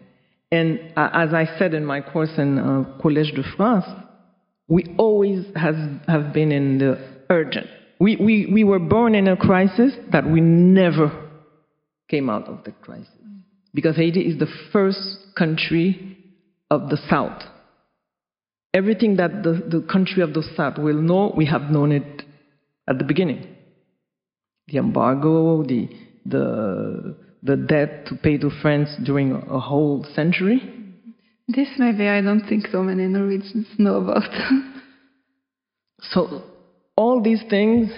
[0.51, 3.85] And uh, as I said in my course in uh, Collège de France,
[4.67, 5.75] we always has,
[6.07, 7.67] have been in the urgent.
[7.99, 11.29] We, we, we were born in a crisis that we never
[12.09, 13.07] came out of the crisis.
[13.73, 16.17] Because Haiti is the first country
[16.69, 17.41] of the South.
[18.73, 22.23] Everything that the, the country of the South will know, we have known it
[22.89, 23.55] at the beginning.
[24.67, 25.89] The embargo, the,
[26.25, 30.61] the, the debt to pay to France during a whole century.
[31.47, 34.29] This maybe I don't think so many Norwegians know about.
[36.01, 36.43] so
[36.95, 37.91] all these things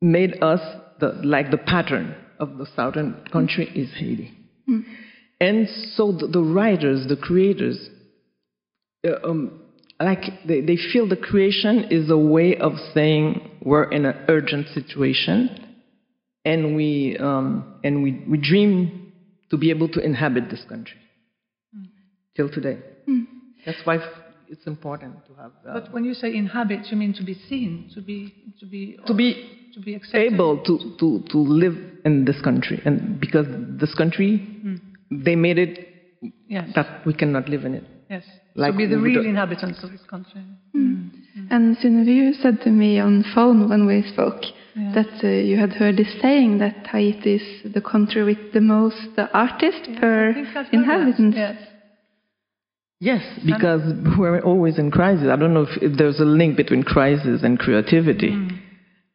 [0.00, 0.60] made us
[1.00, 4.32] the, like the pattern of the southern country is Haiti.
[4.68, 4.84] Mm.
[5.40, 7.90] And so the, the, writers, the creators,
[9.06, 9.60] uh, um,
[10.00, 14.68] like they, they feel the creation is a way of saying we're in an urgent
[14.68, 15.65] situation
[16.46, 19.12] and we, um, and we, we dream
[19.50, 20.96] to be able to inhabit this country
[21.76, 21.86] mm.
[22.36, 22.78] till today.
[23.08, 23.26] Mm.
[23.66, 23.98] That's why
[24.48, 25.50] it's important to have.
[25.68, 28.96] Uh, but when you say inhabit, you mean to be seen, to be to be
[29.06, 30.32] to be to be accepted.
[30.32, 33.46] able to, to, to live in this country, and because
[33.80, 34.80] this country, mm.
[35.10, 35.88] they made it
[36.48, 36.70] yes.
[36.76, 37.84] that we cannot live in it.
[38.08, 38.22] Yes,
[38.54, 40.42] like to be the real inhabitants of this country.
[40.76, 41.10] Mm.
[41.36, 41.48] Mm.
[41.50, 44.42] And Synnøve, said to me on phone when we spoke
[44.76, 44.92] yeah.
[44.94, 49.08] that uh, you had heard this saying that Haiti is the country with the most
[49.16, 50.28] uh, artists yeah, per
[50.72, 51.34] inhabitant.
[51.34, 51.56] Yes.
[52.98, 53.82] Yes, because
[54.18, 55.28] we're always in crisis.
[55.30, 58.58] I don't know if, if there's a link between crisis and creativity, mm.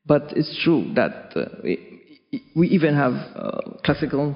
[0.05, 4.35] but it's true that uh, we, we, even have uh, classical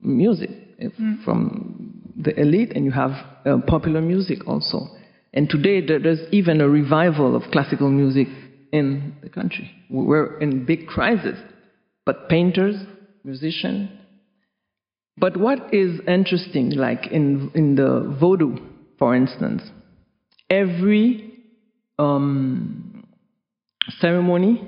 [0.00, 0.50] music
[0.80, 1.24] mm.
[1.24, 3.12] from the elite, and you have
[3.46, 4.88] uh, popular music also.
[5.32, 8.26] And today there's even a revival of classical music
[8.72, 9.70] in the country.
[9.90, 11.38] We're in big crisis,
[12.06, 12.76] but painters,
[13.24, 13.90] musicians.
[15.16, 19.62] But what is interesting, like in in the Vodou for instance,
[20.50, 21.32] every
[21.98, 23.02] um,
[23.98, 24.62] ceremony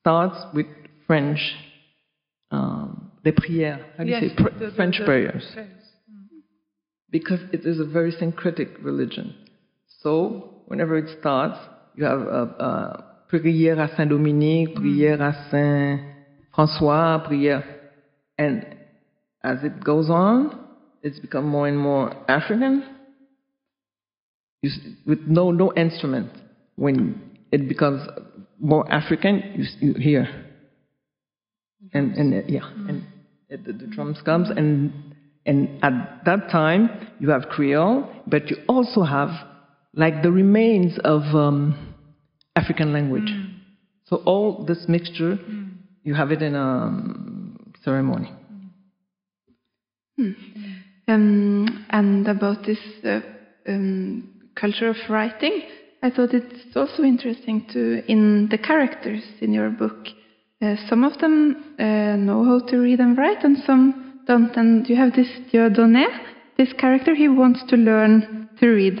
[0.00, 0.66] starts with
[1.06, 1.38] French,
[2.50, 5.44] um, the prières, how do yes, you say, Pr- the, French the, the, prayers.
[5.54, 6.38] Mm-hmm.
[7.10, 9.34] Because it is a very syncretic religion.
[10.00, 11.58] So, whenever it starts,
[11.98, 14.80] you have a, a prière à Saint Dominique, mm.
[14.80, 15.98] prière à Saint
[16.52, 17.64] François, prière.
[18.38, 18.60] And
[19.42, 20.50] as it goes on,
[21.02, 22.84] it's become more and more African
[24.62, 24.70] you,
[25.06, 26.30] with no, no instrument.
[26.76, 27.20] When
[27.50, 28.08] it becomes
[28.60, 30.28] more African, you, you hear.
[31.92, 32.88] And, and uh, yeah, mm.
[32.88, 33.04] and
[33.66, 34.92] the, the drums comes, and,
[35.46, 39.30] and at that time, you have Creole, but you also have
[39.94, 41.87] like the remains of um,
[42.60, 43.30] African language.
[43.30, 43.54] Mm.
[44.08, 45.70] So all this mixture, mm.
[46.02, 48.32] you have it in a um, ceremony.
[50.16, 50.32] Hmm.
[51.06, 53.20] Um, and about this uh,
[53.68, 55.62] um, culture of writing,
[56.02, 60.08] I thought it's also interesting to, in the characters in your book,
[60.60, 64.54] uh, some of them uh, know how to read and write, and some don't.
[64.56, 66.06] And you have this Dieudonné,
[66.56, 68.98] this character, he wants to learn to read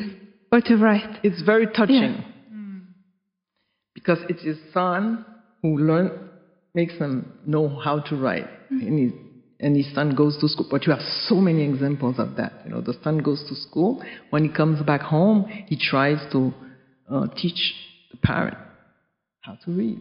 [0.52, 1.18] or to write.
[1.24, 2.14] It's very touching.
[2.14, 2.27] Yeah.
[3.98, 5.26] Because it's his son
[5.60, 6.12] who learns,
[6.72, 8.46] makes him know how to write.
[8.70, 8.86] Mm.
[8.86, 9.12] And
[9.60, 10.68] and his son goes to school.
[10.70, 12.52] But you have so many examples of that.
[12.64, 14.02] You know, the son goes to school.
[14.30, 16.54] When he comes back home, he tries to
[17.10, 17.74] uh, teach
[18.12, 18.56] the parent
[19.40, 20.00] how to read,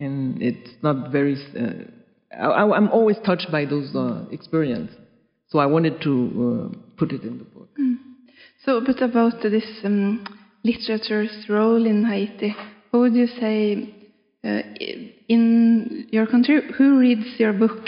[0.00, 1.36] and it's not very.
[1.56, 4.96] Uh, I, am always touched by those uh, experiences,
[5.48, 7.68] so I wanted to uh, put it in the book.
[7.80, 7.98] Mm.
[8.64, 10.24] So, but about this um,
[10.64, 12.54] literature's role in Haiti,
[12.92, 13.94] who would you say
[14.44, 14.62] uh,
[15.28, 17.78] in your country, who reads your book?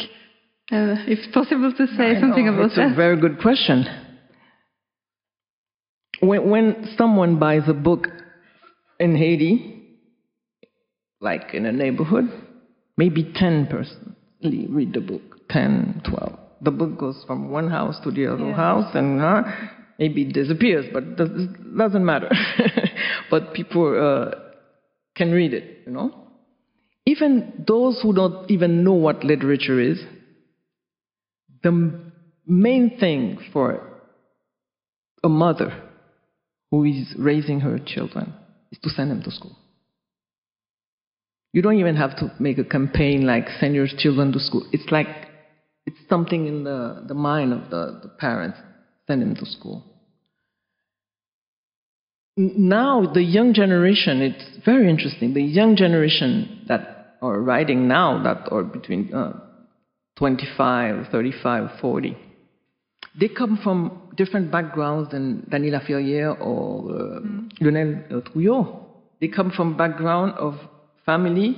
[0.73, 2.93] Uh, if possible to say something Oh, about it's that.
[2.93, 3.85] a very good question.
[6.21, 8.07] When, when someone buys a book
[9.01, 9.83] in Haiti,
[11.21, 12.27] like in a neighborhood,
[12.97, 16.39] maybe 10 person read the book, 10, 12.
[16.62, 19.43] The book goes from one house to the other house and uh,
[20.01, 22.31] maybe it disappears, but it does- it doesn't matter.
[23.31, 24.35] but people uh,
[25.15, 26.09] can read it, you know?
[27.07, 30.01] Even those who don't even know what literature is,
[31.63, 31.73] the
[32.47, 33.87] main thing for
[35.23, 35.71] a mother
[36.71, 38.33] who is raising her children
[38.73, 39.57] is to send them to school.
[41.53, 44.65] You don't even have to make a campaign like send your children to school.
[44.73, 45.09] It's like
[45.85, 48.59] it's something in the, the mind of the, the parents,
[49.07, 49.89] send them to school.
[52.41, 55.34] Now, the young generation, it's very interesting.
[55.34, 59.38] The young generation that are writing now, that are between uh,
[60.16, 62.16] 25, 35, 40,
[63.20, 67.20] they come from different backgrounds than Dany Laferrière or uh,
[67.61, 68.86] Lionel uh, Trouillot.
[69.20, 70.55] They come from background of
[71.05, 71.57] family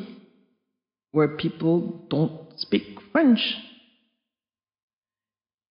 [1.13, 3.39] where people don't speak French.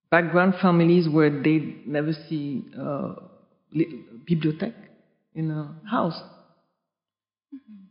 [0.10, 3.16] Background families where they never see uh,
[3.74, 4.91] li- bibliothèque
[5.34, 6.20] in a house.
[7.54, 7.84] Mm-hmm.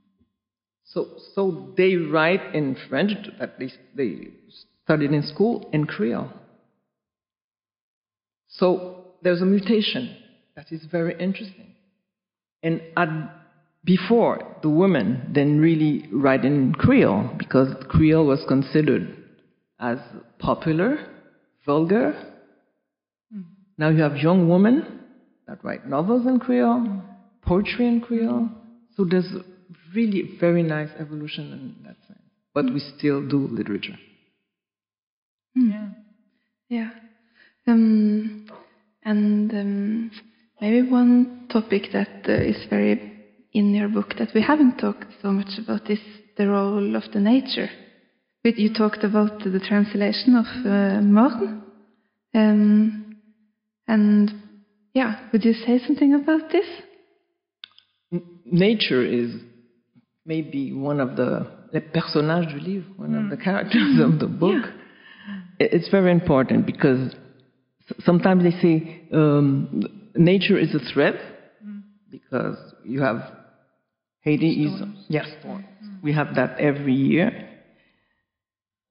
[0.85, 4.29] So, so they write in French that they, they
[4.85, 6.31] studied in school in Creole.
[8.49, 10.17] So there's a mutation
[10.57, 11.75] that is very interesting.
[12.63, 13.09] And at,
[13.85, 19.17] before, the women didn't really write in Creole because Creole was considered
[19.79, 19.99] as
[20.39, 21.07] popular,
[21.65, 22.15] vulgar.
[23.35, 23.45] Mm.
[23.79, 25.01] Now you have young women
[25.47, 27.10] that write novels in Creole, mm.
[27.51, 28.49] Poetry in Creole.
[28.97, 29.31] So there's
[29.93, 32.21] really a very nice evolution in that sense.
[32.55, 33.99] But we still do literature.
[36.69, 36.91] Yeah.
[37.67, 38.47] Um,
[39.03, 40.11] and um,
[40.61, 42.93] maybe one topic that uh, is very
[43.53, 45.99] in your book that we haven't talked so much about is
[46.37, 47.69] the role of the nature.
[48.45, 51.63] But you talked about the translation of uh, Morne.
[52.33, 53.17] Um,
[53.89, 54.33] and
[54.95, 56.67] yeah, would you say something about this?
[58.51, 59.35] Nature is
[60.27, 64.65] maybe one of the les personnages du livre, one of the characters of the book.
[65.61, 67.15] I- It's very important because
[68.05, 69.83] sometimes they say um,
[70.17, 71.15] nature is a threat
[72.11, 73.23] because you have
[74.23, 75.27] Haiti is yes,
[76.03, 77.47] we have that every year.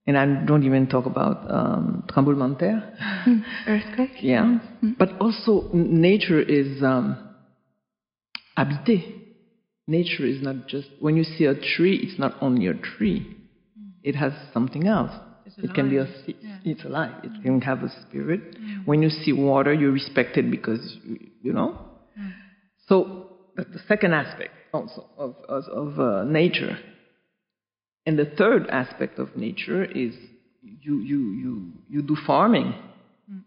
[0.07, 3.43] And I don't even talk about um, tremblement de terre.
[3.67, 4.23] Earthquake?
[4.23, 4.57] Yeah.
[4.97, 7.15] But also, nature is um,
[8.57, 9.03] habité.
[9.89, 13.35] Nature is not just, when you see a tree, it's not only a tree,
[13.77, 13.89] mm.
[14.03, 15.11] it has something else.
[15.57, 17.15] it can be a, se- it's alive.
[17.23, 17.43] It mm.
[17.43, 18.55] can have a spirit.
[18.55, 18.85] Mm.
[18.85, 21.77] When you see water, you respect it because, you, you know.
[22.87, 26.77] So, that's the second aspect also of, of, of uh, nature.
[28.05, 30.13] And the third aspect of nature is
[30.61, 32.73] you, you, you, you do farming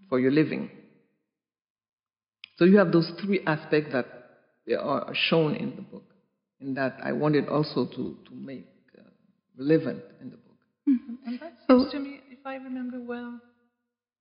[0.08, 0.70] for your living.
[2.56, 4.06] So you have those three aspects that
[4.78, 6.04] are shown in the book,
[6.62, 9.02] and that I wanted also to, to make uh,
[9.58, 10.52] relevant in the book.
[11.26, 13.40] And that seems to me, if I remember well,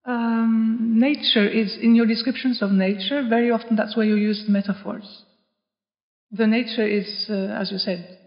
[0.04, 5.24] um, nature is, in your descriptions of nature, very often that's where you use metaphors.
[6.30, 8.18] The nature is, uh, as you said,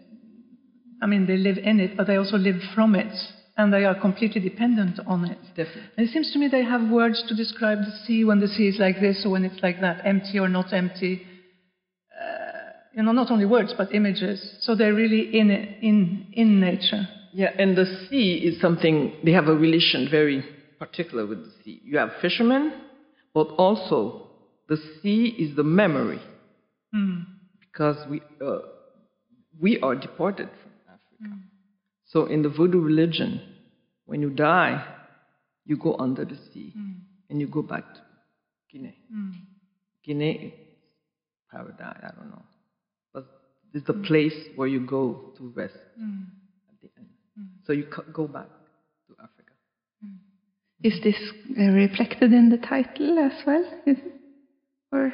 [1.02, 3.12] I mean, they live in it, but they also live from it,
[3.56, 5.38] and they are completely dependent on it.
[5.54, 5.82] Definitely.
[5.96, 8.68] And it seems to me they have words to describe the sea when the sea
[8.68, 11.22] is like this or when it's like that, empty or not empty.
[12.96, 14.56] You know, not only words, but images.
[14.60, 17.06] So they're really in, it, in, in nature.
[17.34, 20.42] Yeah, and the sea is something, they have a relation very
[20.78, 21.82] particular with the sea.
[21.84, 22.72] You have fishermen,
[23.34, 24.28] but also
[24.70, 26.22] the sea is the memory.
[26.90, 27.20] Hmm.
[27.60, 28.60] Because we, uh,
[29.60, 31.34] we are deported from Africa.
[31.34, 31.40] Hmm.
[32.06, 33.42] So in the voodoo religion,
[34.06, 34.82] when you die,
[35.66, 36.92] you go under the sea hmm.
[37.28, 38.00] and you go back to
[38.72, 38.96] Guinea.
[40.02, 40.54] Guinea
[41.50, 42.42] paradise, I don't know.
[43.76, 47.08] But it's the place where you go to rest at the end.
[47.66, 48.46] So you go back
[49.08, 49.52] to Africa.
[50.82, 51.16] Is this
[51.58, 53.64] uh, reflected in the title as well?
[53.86, 54.12] Is it?
[54.92, 55.12] Or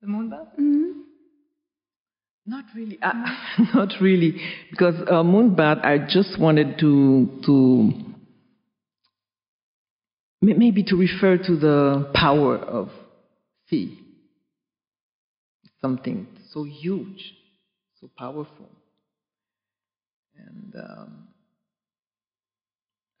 [0.00, 0.48] The moon bath?
[2.46, 2.98] Not really.
[3.02, 3.12] Uh,
[3.74, 4.40] not really,
[4.70, 7.92] because uh, Moonbath, I just wanted to to
[10.40, 12.90] maybe to refer to the power of
[13.68, 13.98] sea.
[15.82, 17.34] Something so huge,
[18.00, 18.68] so powerful.
[20.76, 21.28] um,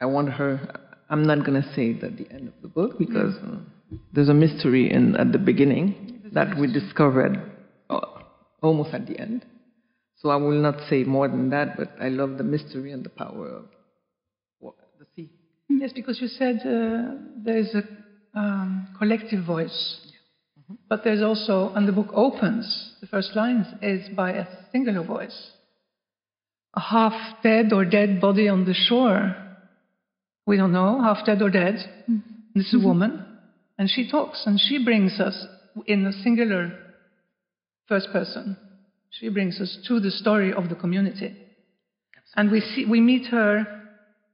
[0.00, 0.80] I want her.
[1.10, 3.58] I'm not going to say it at the end of the book because uh,
[4.12, 7.40] there's a mystery in at the beginning that we discovered
[7.90, 8.00] uh,
[8.62, 9.44] almost at the end.
[10.16, 13.10] So I will not say more than that, but I love the mystery and the
[13.10, 13.64] power of
[14.60, 15.30] wa- the sea.
[15.68, 17.82] Yes, because you said uh, there is a
[18.38, 20.00] um, collective voice,
[20.64, 20.74] Mm-hmm.
[20.88, 25.50] but there's also, and the book opens, the first lines is by a singular voice.
[26.72, 29.36] A half dead or dead body on the shore.
[30.46, 31.74] We don't know, half dead or dead.
[32.10, 32.30] Mm-hmm.
[32.54, 32.86] This is a mm-hmm.
[32.86, 33.26] woman,
[33.78, 35.46] and she talks, and she brings us
[35.86, 36.72] in a singular
[37.86, 38.56] first person.
[39.10, 41.36] She brings us to the story of the community.
[42.36, 43.66] And we, see, we meet her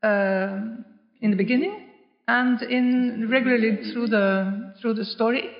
[0.03, 0.85] um
[1.20, 1.89] in the beginning
[2.28, 5.51] and in regularly through the, through the story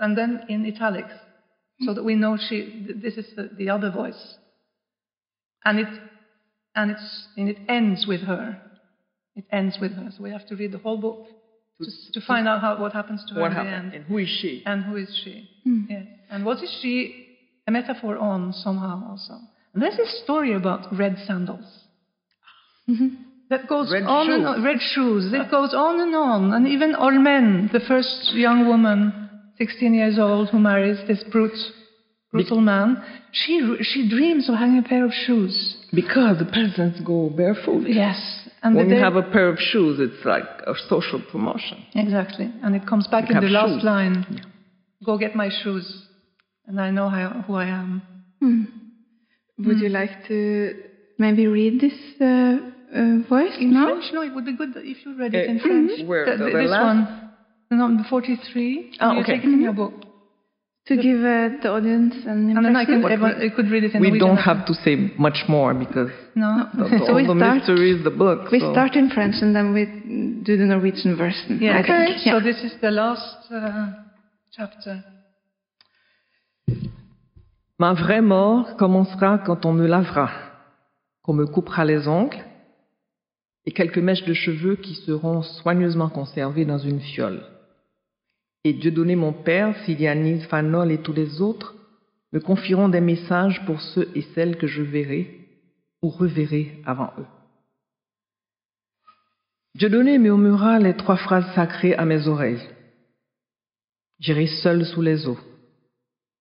[0.00, 1.12] and then in italics
[1.78, 1.86] hmm.
[1.86, 4.36] so that we know she, this is the, the other voice.
[5.64, 5.88] And it,
[6.74, 8.60] and, it's, and it ends with her.
[9.36, 10.08] It ends with her.
[10.16, 11.26] So we have to read the whole book
[11.78, 13.94] to, to find out how, what happens to her What in the end.
[13.94, 14.62] and who is she?
[14.66, 15.48] And who is she?
[15.64, 15.82] Hmm.
[15.88, 16.06] Yes.
[16.30, 17.26] And what is she
[17.66, 19.34] a metaphor on somehow also?
[19.74, 21.64] And there's this story about red sandals.
[22.88, 23.08] Mm-hmm.
[23.50, 25.32] That goes Red on and on, red shoes.
[25.32, 26.52] It goes on and on.
[26.52, 29.29] And even Olmen, the first young woman,
[29.60, 31.58] 16 years old, who marries this brute,
[32.32, 32.88] brutal man,
[33.40, 33.54] she,
[33.90, 35.54] she dreams of having a pair of shoes.
[35.92, 37.82] Because the peasants go barefoot.
[37.86, 38.18] Yes.
[38.62, 41.78] And When the you have a pair of shoes, it's like a social promotion.
[41.94, 42.46] Exactly.
[42.62, 43.84] And it comes back You in the last shoes.
[43.84, 44.18] line
[45.02, 45.86] Go get my shoes,
[46.66, 48.02] and I know how, who I am.
[49.66, 50.74] Would you like to
[51.18, 53.86] maybe read this uh, uh, voice In now?
[53.88, 54.04] French?
[54.12, 55.92] No, it would be good if you read it Uh, in French.
[56.06, 56.24] where?
[56.26, 57.19] The- The- the- the this last- one,
[57.76, 58.92] number 43.
[59.00, 59.34] Ah, you okay.
[59.36, 59.92] take it in your book.
[60.86, 63.22] To give uh, the audience an And then I could, impression?
[63.22, 64.28] ever, I could read it in We Norwegian.
[64.28, 66.66] don't have to say much more because No.
[66.74, 68.50] the, the, So we all the start- mystery is the book.
[68.50, 69.84] We so- start in French and then we
[70.42, 71.58] do the Norwegian version.
[71.60, 72.18] Yeah, I think.
[72.18, 72.40] So Yeah.
[72.42, 73.86] this is the last uh,
[74.50, 75.04] chapter.
[77.78, 80.30] Ma vraie mort commencera quand on me lavera,
[81.22, 82.42] qu'on me coupera les ongles
[83.64, 87.42] et quelques mèches de cheveux qui seront soigneusement conservées dans une fiole.
[88.64, 91.74] Et Dieu donné mon Père, Silianis, Fanol et tous les autres
[92.32, 95.48] me confieront des messages pour ceux et celles que je verrai
[96.02, 97.26] ou reverrai avant eux.
[99.74, 102.68] Dieu donné murmura les trois phrases sacrées à mes oreilles.
[104.18, 105.38] J'irai seul sous les eaux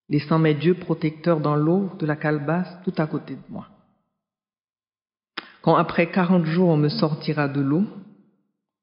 [0.09, 3.67] laissant mes dieux protecteurs dans l'eau de la calebasse tout à côté de moi.
[5.61, 7.84] Quand après quarante jours on me sortira de l'eau,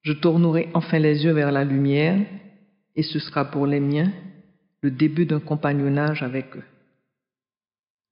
[0.02, 2.24] je tournerai enfin les yeux vers la lumière,
[2.96, 4.10] et ce sera pour les miens
[4.82, 6.64] le début d'un compagnonnage avec eux.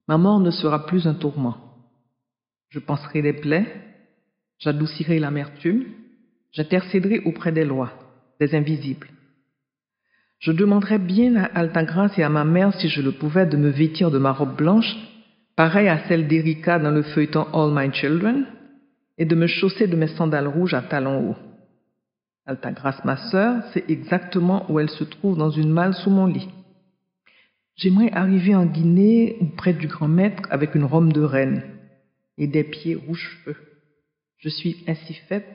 [0.07, 1.57] Ma mort ne sera plus un tourment.
[2.69, 3.67] Je panserai les plaies,
[4.59, 5.85] j'adoucirai l'amertume,
[6.53, 7.93] j'intercéderai auprès des lois,
[8.41, 9.09] des invisibles.
[10.41, 13.71] Je demanderais bien à Altagrace et à ma mère, si je le pouvais, de me
[13.71, 14.95] vêtir de ma robe blanche,
[15.57, 18.47] pareille à celle d'Erika dans le feuilleton All My Children,
[19.17, 21.54] et de me chausser de mes sandales rouges à talons hauts.
[22.47, 26.49] Altagrace, ma sœur, sait exactement où elle se trouve dans une malle sous mon lit.
[27.77, 31.63] J'aimerais arriver en Guinée ou près du grand maître avec une robe de reine
[32.37, 33.57] et des pieds rouges feu.
[34.39, 35.47] Je suis ainsi faite,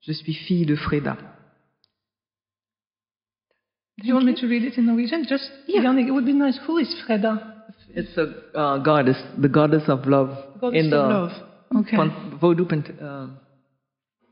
[0.00, 1.16] je suis fille de Freda.
[3.98, 5.24] Do you want me to read it in Norwegian?
[5.28, 5.92] Just, Yeah.
[5.96, 6.58] It would be nice.
[6.66, 7.54] Who is Freda?
[7.94, 11.32] It's a uh, goddess, the goddess of love Goddess in the of love.
[11.76, 11.96] Okay.
[11.96, 13.28] uh,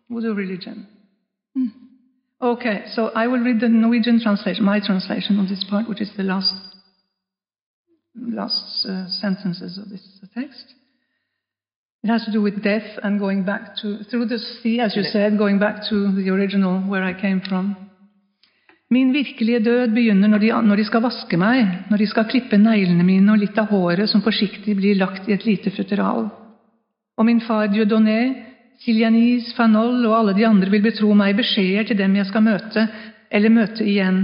[0.09, 0.87] Voodoo religion.
[1.55, 1.69] Hmm.
[2.41, 6.11] Okay, so I will read the Norwegian translation, my translation of this part, which is
[6.17, 6.55] the last
[8.15, 10.03] last uh, sentences of this
[10.35, 10.75] text.
[12.03, 15.05] It has to do with death and going back to through the sea, as you
[15.05, 17.77] said, going back to the original where I came from.
[18.91, 22.59] Min virkelige død begynner når de, når de skal vaske meg, når de skal klippe
[22.59, 26.27] neglene mine og litt av håret som forsiktig blir lagt i et lite futteral.
[27.17, 31.99] Og min far Dieudonné, Silianis, Fanol og alle de andre vil betro meg beskjeder til
[32.01, 32.87] dem jeg skal møte,
[33.31, 34.23] eller møte igjen.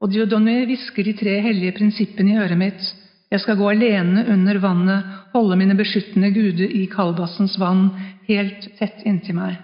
[0.00, 2.84] Og Diodonne hvisker de tre hellige prinsippene i øret mitt.
[3.30, 7.90] Jeg skal gå alene under vannet, holde mine beskyttende guder i kalbassens vann,
[8.26, 9.58] helt tett inntil meg.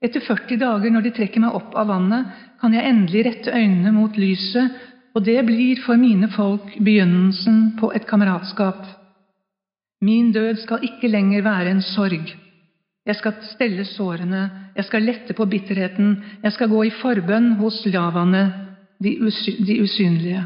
[0.00, 3.92] Etter 40 dager, når de trekker meg opp av vannet, kan jeg endelig rette øynene
[3.92, 4.72] mot lyset,
[5.14, 8.80] og det blir for mine folk begynnelsen på et kameratskap.
[10.00, 12.36] Min død skal ikke lenger være en sorg.
[13.06, 17.82] Jeg skal stelle sårene, jeg skal lette på bitterheten, jeg skal gå i forbønn hos
[17.86, 18.44] lavaene,
[19.02, 19.16] de,
[19.66, 20.44] de usynlige.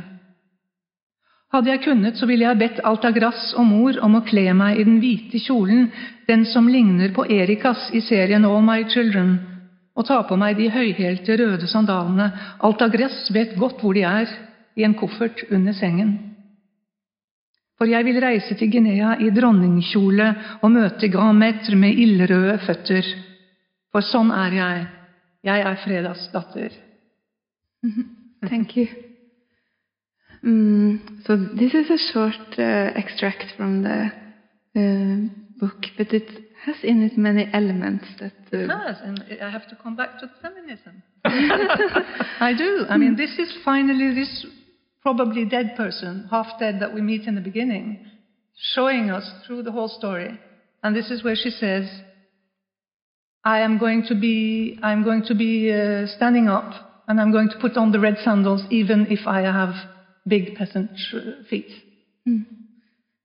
[1.55, 4.87] Hadde jeg kunnet, så ville jeg bedt Altagrass og mor om å kle meg i
[4.87, 5.87] den hvite kjolen,
[6.27, 9.37] den som ligner på Erikas i serien All My Children,
[9.95, 12.33] og ta på meg de høyhælte røde sandalene.
[12.59, 14.31] Altagrass vet godt hvor de er,
[14.75, 16.34] i en koffert under sengen.
[17.79, 20.29] For jeg vil reise til Guinea i dronningkjole
[20.63, 23.09] og møte Gametre med ildrøde føtter.
[23.93, 24.85] For sånn er jeg.
[25.45, 26.77] Jeg er fredagsdatter.
[28.51, 28.87] Thank you.
[30.45, 34.11] Mm, so this is a short uh, extract from the
[34.77, 35.17] uh,
[35.59, 36.29] book, but it
[36.65, 38.33] has in it many elements that.
[38.53, 41.03] Uh, Yes, and I have to come back to feminism.
[42.41, 42.87] I do.
[42.89, 44.47] I mean, this is finally this
[45.05, 48.05] probably dead person, half dead, that we meet in the beginning,
[48.75, 50.41] showing us through the whole story.
[50.83, 51.85] And this is where she says,
[53.45, 56.73] "I am going to be, I'm going to be uh, standing up,
[57.07, 59.75] and I'm going to put on the red sandals, even if I have
[60.27, 60.91] big peasant
[61.49, 61.71] feet."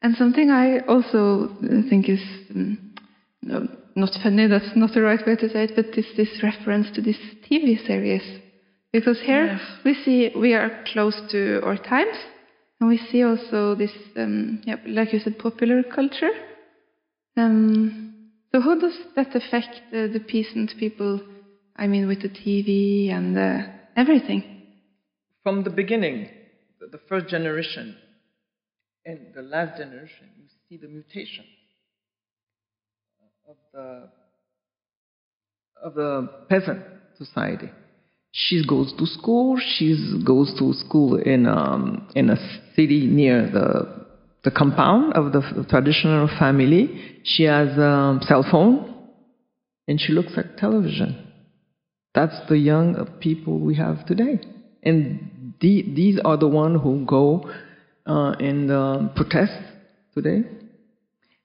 [0.02, 2.22] And something I also uh, think is
[2.54, 2.90] um,
[3.42, 6.88] no, not funny, that's not the right way to say it, but is this reference
[6.96, 7.18] to this
[7.50, 8.24] TV series.
[8.92, 9.62] Because here Yes.
[9.86, 12.18] we see we are close to our times,
[12.80, 16.32] and we see also this, um, yeah, like you said, popular culture.
[17.38, 21.22] Um, so how does that affect uh, the peasant people,
[21.76, 24.44] I mean, with the TV and uh, everything?
[25.44, 26.28] From the beginning,
[26.80, 27.96] the, the first generation
[29.06, 31.46] and the last generation, you see the mutation
[33.48, 34.10] of the
[35.82, 36.82] of the peasant
[37.18, 37.70] society.
[38.32, 39.58] She goes to school.
[39.58, 42.38] She goes to school in um, in a
[42.76, 44.06] city near the
[44.44, 47.22] the compound of the traditional family.
[47.24, 48.94] She has a cell phone,
[49.88, 51.28] and she looks at television.
[52.14, 54.40] That's the young uh, people we have today,
[54.84, 57.52] and the, these are the ones who go
[58.06, 59.54] uh, and um, protest
[60.14, 60.44] today.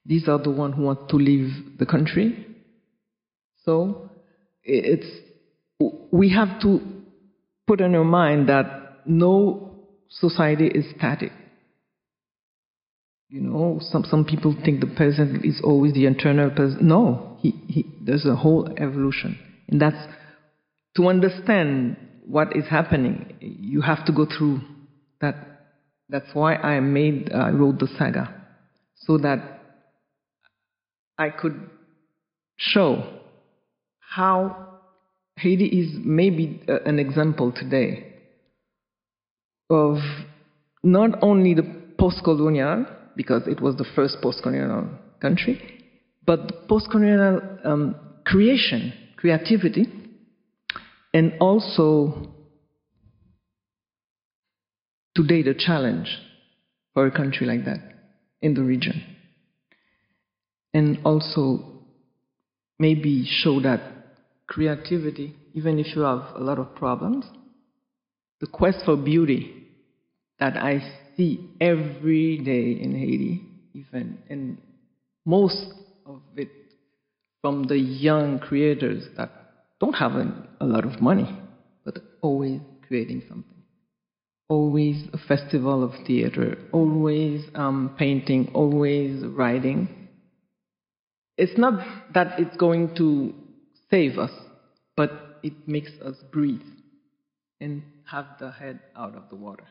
[0.06, 2.46] These are the ones who want to leave the country.
[3.64, 4.10] So
[4.62, 5.06] it's
[6.10, 6.80] we have to
[7.66, 8.66] put in our mind that
[9.06, 9.70] no
[10.08, 11.32] society is static.
[13.28, 16.82] You know, some some people think the peasant is always the internal peasant.
[16.82, 19.96] No, he, he, there's a whole evolution, and that's
[20.96, 23.34] to understand what is happening.
[23.40, 24.60] You have to go through
[25.20, 25.34] that.
[26.08, 28.32] That's why I made I wrote the saga,
[28.94, 29.60] so that
[31.18, 31.70] I could
[32.56, 33.02] show
[33.98, 34.63] how
[35.36, 38.12] Haiti is maybe uh, an example today
[39.70, 39.98] of
[40.82, 41.62] not only the
[41.98, 44.88] post-colonial, because it was the first post-colonial
[45.20, 45.60] country,
[46.26, 49.86] but the post-colonial um, creation, creativity,
[51.12, 52.34] and also
[55.14, 56.08] today the challenge
[56.92, 57.80] for a country like that
[58.42, 59.02] in the region.
[60.72, 61.60] And also
[62.78, 63.93] maybe show that
[64.46, 67.24] creativity, even if you have a lot of problems,
[68.40, 69.64] the quest for beauty
[70.38, 70.80] that I
[71.16, 73.42] see every day in Haiti,
[73.74, 74.58] even, and
[75.24, 75.72] most
[76.06, 76.50] of it
[77.40, 79.30] from the young creators that
[79.80, 81.38] don't have a, a lot of money,
[81.84, 83.50] but always creating something.
[84.48, 90.08] Always a festival of theater, always um, painting, always writing.
[91.36, 93.34] It's not that it's going to
[93.94, 94.32] save us,
[94.96, 95.10] but
[95.44, 96.68] it makes us breathe
[97.60, 99.66] and have the head out of the water.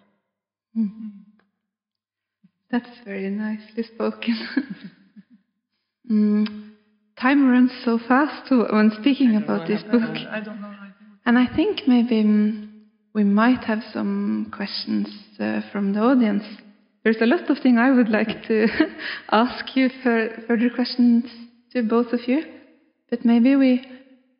[2.71, 4.35] That's very nicely spoken.
[6.09, 6.47] mm,
[7.19, 10.01] time runs so fast when speaking about this book.
[10.31, 10.67] I don't know.
[10.67, 10.91] I
[11.25, 12.69] And I think maybe mm,
[13.13, 15.07] we might have some questions
[15.37, 16.45] uh, from the audience.
[17.03, 18.67] There's a lot of things I would like to
[19.31, 21.25] ask you for further questions
[21.73, 22.41] to both of you,
[23.09, 23.81] but maybe we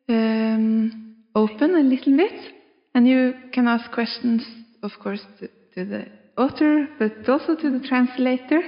[0.08, 2.52] um, open a little bit,
[2.94, 4.42] and you can ask questions,
[4.82, 8.60] of course, to, to the author, but also to the translator,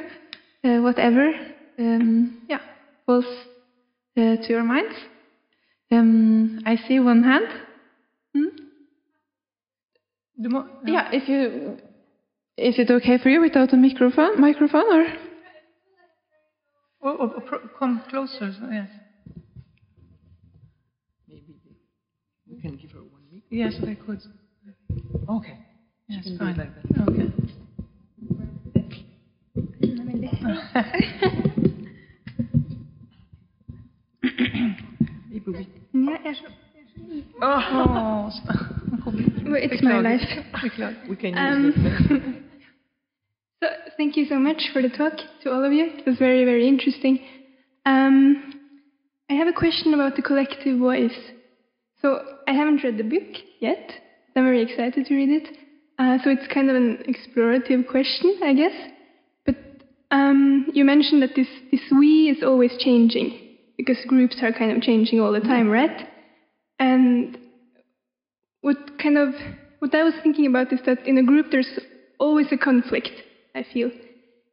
[0.64, 1.30] uh, whatever,
[1.78, 2.61] um, yeah,
[3.05, 3.24] falls
[4.16, 4.95] uh, to your minds.
[5.91, 7.47] Um, I see one hand.
[8.34, 8.49] Hmm?
[10.39, 11.76] Må, Yeah, if you,
[12.59, 14.41] is it okay for you without a microphone?
[14.41, 15.07] Microphone or?
[17.03, 18.53] Oh, oh, oh, come closer.
[18.53, 18.89] so- Yes.
[21.28, 21.55] Maybe
[22.51, 23.45] we can give her one week.
[23.57, 24.20] Yes, I could.
[25.30, 25.59] Okay.
[26.09, 26.57] Yes, can do it fine.
[26.59, 27.09] like that.
[27.09, 27.32] Okay.
[35.30, 35.66] Maybe we.
[36.24, 36.44] Jeg så
[37.42, 38.30] Åh,
[39.62, 40.26] It's my life.
[41.09, 42.00] We can Um, use this.
[43.62, 45.86] So thank Thank you so much for the talk to all of you.
[45.98, 47.20] It was very, very interesting.
[47.86, 48.52] Um,
[49.30, 51.18] I have a question about the collective voice.
[52.02, 53.90] So I haven't read the book yet.
[54.34, 55.57] I'm very excited to read it.
[55.98, 58.74] Uh, so it's kind of an explorative question, I guess.
[59.46, 59.57] But
[60.11, 64.82] um, you mentioned that this, this we is always changing because groups are kind of
[64.82, 66.07] changing all the time, right?
[66.78, 67.38] And
[68.61, 69.34] what kind of
[69.78, 71.78] what I was thinking about is that in a group there's
[72.18, 73.11] always a conflict,
[73.54, 73.90] I feel.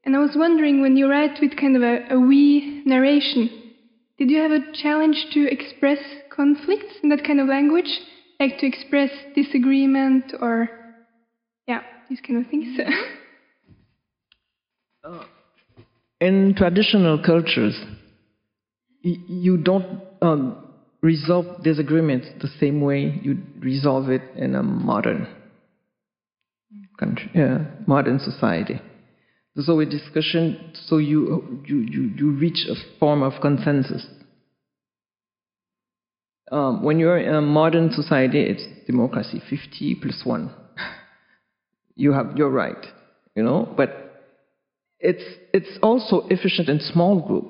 [0.05, 3.49] And I was wondering when you write with kind of a, a we narration,
[4.17, 5.99] did you have a challenge to express
[6.29, 7.89] conflicts in that kind of language?
[8.39, 10.69] Like to express disagreement or,
[11.67, 12.77] yeah, these kind of things?
[16.19, 17.79] In traditional cultures,
[19.01, 20.57] you don't um,
[21.01, 25.27] resolve disagreements the same way you resolve it in a modern
[26.97, 28.79] country, yeah, modern society.
[29.55, 34.05] There's always discussion, so you, you, you, you reach a form of consensus.
[36.53, 40.53] Um, when you're in a modern society, it's democracy, 50 plus 1.
[41.95, 42.85] you have, you're right,
[43.35, 44.21] you know, but
[44.99, 47.45] it's, it's also efficient in small group.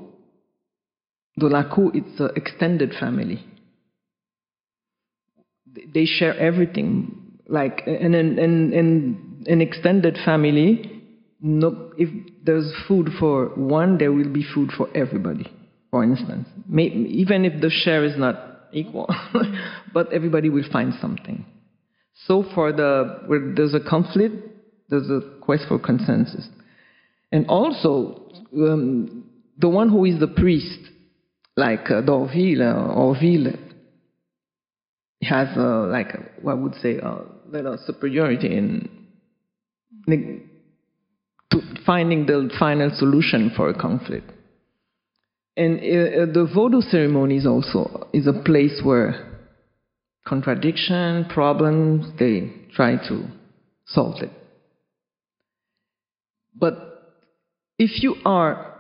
[1.35, 3.45] The Lakou, it's an extended family.
[5.93, 7.39] They share everything.
[7.49, 11.03] Like in an in, in, in extended family,
[11.41, 12.07] no, if
[12.45, 15.51] there's food for one, there will be food for everybody.
[15.91, 19.13] For instance, even if the share is not equal,
[19.93, 21.45] but everybody will find something.
[22.25, 24.35] So for the where there's a conflict,
[24.89, 26.47] there's a quest for consensus,
[27.31, 29.25] and also um,
[29.57, 30.79] the one who is the priest,
[31.55, 33.53] like uh, Dorville or Ville,
[35.23, 38.89] has uh, like what I would say a little superiority in
[41.85, 44.31] finding the final solution for a conflict.
[45.55, 49.33] And uh, the Vodou ceremonies also is a place where
[50.25, 53.27] contradiction, problems, they try to
[53.85, 54.31] solve it.
[56.55, 56.73] But
[57.77, 58.73] if you are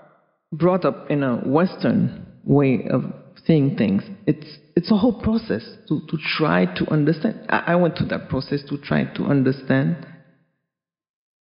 [0.51, 3.03] brought up in a Western way of
[3.45, 7.45] seeing things, it's, it's a whole process to, to try to understand.
[7.49, 10.07] I, I went through that process to try to understand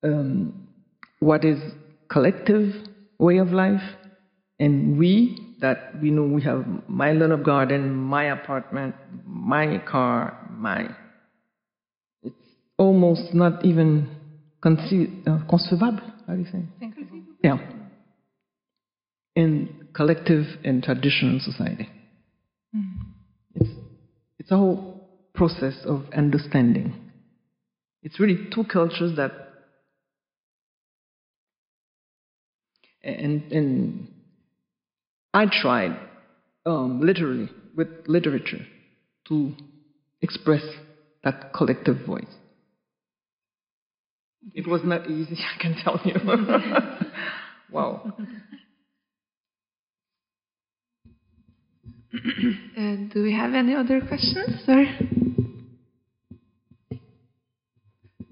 [0.03, 0.69] um,
[1.21, 1.59] what is
[2.11, 2.75] collective
[3.19, 3.81] way of life
[4.63, 5.13] and we
[5.61, 8.95] that we know we have my lawn of garden my apartment
[9.27, 10.17] my car
[10.51, 10.81] my
[12.23, 12.47] it's
[12.79, 13.91] almost not even
[14.65, 16.63] conce- uh, concevable how do you say?
[17.43, 17.59] Yeah.
[19.35, 21.89] In collective and traditional society.
[23.55, 23.71] It's,
[24.39, 26.95] it's a whole process of understanding.
[28.03, 29.33] It's really two cultures that
[33.03, 34.09] and, and
[35.35, 35.99] I tried
[36.67, 38.67] um, literally with literature
[39.29, 39.53] to
[40.21, 40.63] express
[41.25, 42.25] that collective voice.
[44.55, 46.15] It was not easy, I can tell you.
[47.71, 48.13] wow.
[52.77, 54.63] Uh, do we have any other questions?
[54.69, 54.85] Or?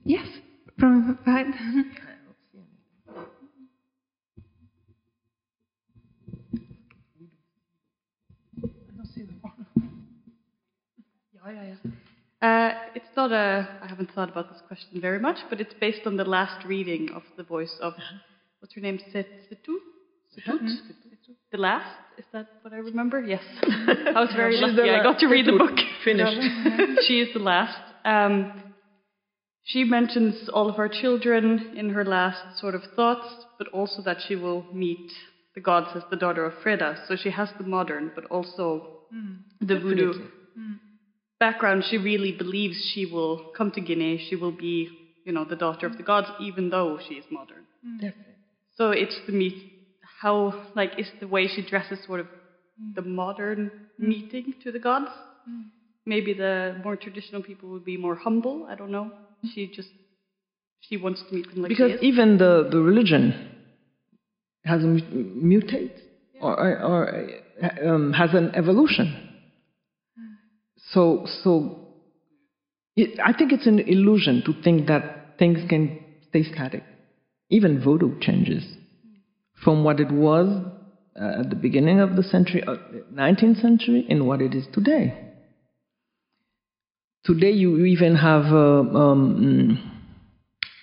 [0.05, 0.26] Yes,
[0.78, 1.55] from behind.
[11.46, 11.91] Yeah, yeah, yeah.
[12.42, 13.68] Uh, it's not a.
[13.83, 17.11] I haven't thought about this question very much, but it's based on the last reading
[17.14, 17.95] of the voice of
[18.61, 18.99] what's her name?
[19.12, 19.76] Set Setu?
[20.37, 20.61] Setut?
[21.53, 21.99] The last?
[22.17, 23.21] Is that what I remember?
[23.21, 23.42] Yes.
[23.62, 24.88] I was very lucky.
[24.88, 25.76] I got to read the book.
[26.04, 26.41] Finished.
[27.07, 27.79] she is the last.
[28.04, 28.75] Um,
[29.64, 33.26] she mentions all of her children in her last sort of thoughts,
[33.58, 35.12] but also that she will meet
[35.54, 37.07] the gods as the daughter of Freda.
[37.07, 39.00] So she has the modern, but also
[39.61, 40.12] the voodoo
[41.41, 41.83] background.
[41.91, 44.18] She really believes she will come to Guinea.
[44.29, 44.88] She will be,
[45.25, 47.64] you know, the daughter of the gods, even though she is modern.
[48.76, 49.57] So it's the meet.
[50.21, 52.26] How like is the way she dresses sort of
[52.95, 55.11] the modern meeting to the gods?
[56.07, 58.67] Maybe the more traditional people would be more humble.
[58.68, 59.11] I don't know.
[59.54, 59.88] She just
[60.80, 62.03] she wants to meet them like Because she is.
[62.03, 63.34] even the, the religion
[64.64, 65.00] has a mu-
[65.34, 65.92] mutate
[66.41, 67.30] or, or
[67.62, 69.29] uh, um, has an evolution.
[70.92, 71.88] So, so
[72.96, 75.99] it, I think it's an illusion to think that things can
[76.29, 76.83] stay static.
[77.49, 78.64] Even voodoo changes
[79.64, 80.49] from what it was
[81.21, 82.76] uh, at the beginning of the century, uh,
[83.12, 85.17] 19th century, and what it is today.
[87.25, 88.46] Today, you even have.
[88.46, 89.96] Uh, um,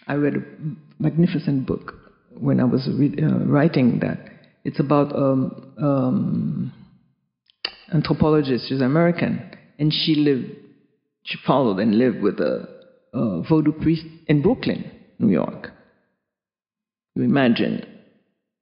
[0.08, 1.94] I read a magnificent book
[2.40, 4.20] when I was uh, writing that.
[4.64, 6.74] It's about um, um,
[7.94, 8.70] anthropologist.
[8.70, 10.52] She's American, and she lived,
[11.24, 12.68] she followed and lived with a,
[13.14, 14.90] a voodoo priest in Brooklyn,
[15.20, 15.72] New York.
[17.16, 17.86] You imagine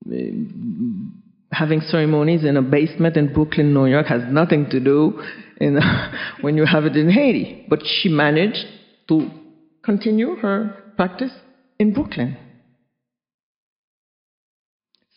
[0.07, 5.21] uh, having ceremonies in a basement in Brooklyn, New York, has nothing to do
[5.59, 5.79] in,
[6.41, 7.65] when you have it in Haiti.
[7.69, 8.65] But she managed
[9.09, 9.29] to
[9.83, 11.31] continue her practice
[11.79, 12.37] in Brooklyn.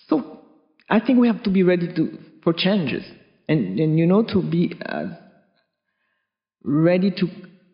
[0.08, 0.40] So
[0.88, 3.04] I think we have to be ready to, for changes
[3.48, 5.06] and, and you know to be uh,
[6.68, 7.26] ready to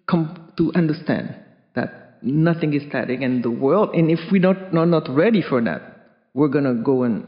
[0.09, 1.35] come to understand
[1.75, 3.95] that nothing is static and the world.
[3.95, 5.91] And if we're not, not, not ready for that
[6.33, 7.27] we're going to go in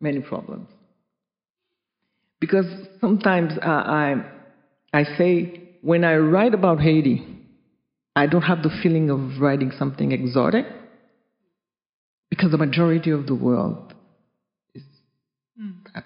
[0.00, 0.68] many problems.
[2.40, 2.66] Because
[3.00, 4.14] sometimes uh, I,
[4.92, 7.36] I say when I write about Haiti
[8.16, 10.64] I don't have the feeling of writing something exotic
[12.30, 13.92] because the majority of the world
[14.74, 14.82] is
[15.94, 16.04] that.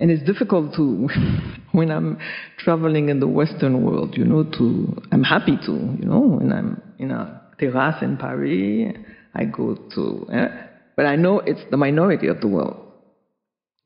[0.00, 1.08] And it's difficult to,
[1.76, 2.18] when I'm
[2.58, 6.80] traveling in the Western world, you know, to, I'm happy to, you know, when I'm
[6.98, 8.96] in a terrace in Paris,
[9.34, 10.48] I go to, eh?
[10.96, 12.80] but I know it's the minority of the world.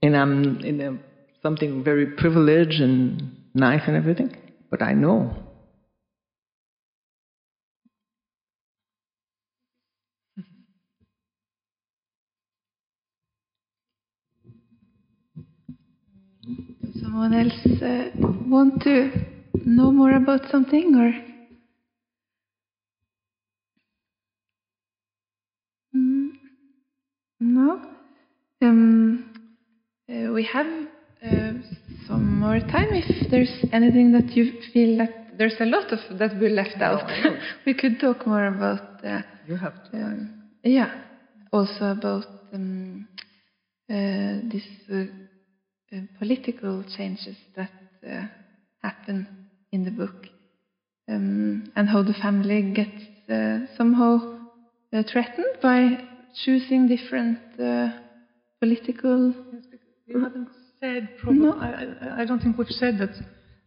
[0.03, 0.99] And I'm in a,
[1.43, 4.37] something very privileged and nice and everything,
[4.71, 5.35] but I know
[16.83, 18.09] Does someone else uh,
[18.47, 19.11] want to
[19.67, 21.13] know more about something or?
[25.95, 26.31] Mm,
[27.41, 27.81] no.
[28.63, 29.25] Um,
[30.09, 30.67] uh, we have
[31.23, 31.53] uh,
[32.07, 32.89] some more time.
[32.93, 37.05] If there's anything that you feel that there's a lot of that we left out,
[37.67, 38.83] we could talk more about.
[39.03, 39.97] Uh, you have to.
[40.03, 40.31] um,
[40.63, 40.91] yeah,
[41.53, 43.07] also about um,
[43.91, 45.05] uh, this uh,
[46.19, 47.71] political changes that
[48.09, 48.27] uh,
[48.83, 49.27] happen
[49.73, 50.27] in the book,
[51.09, 54.39] um, and how the family gets uh, somehow
[54.93, 55.99] uh, threatened by
[56.45, 57.91] choosing different uh,
[58.61, 59.35] political.
[60.07, 60.49] We haven't
[60.81, 61.53] said, probably, No.
[61.55, 61.69] I,
[62.01, 63.11] I- I don't think we've said that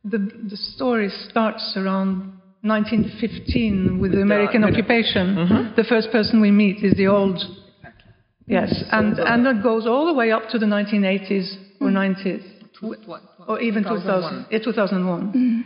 [0.04, 0.18] the,
[0.50, 5.74] the story starts around 1915 with the American with- occupation.
[5.76, 7.40] The first person we meet is the old.
[8.46, 11.98] Yes, and, and that goes all the way up to the 1980s or hmm.
[11.98, 12.44] 90s,
[13.48, 15.32] or even 2000, yeah, 2001.
[15.32, 15.62] Hmm.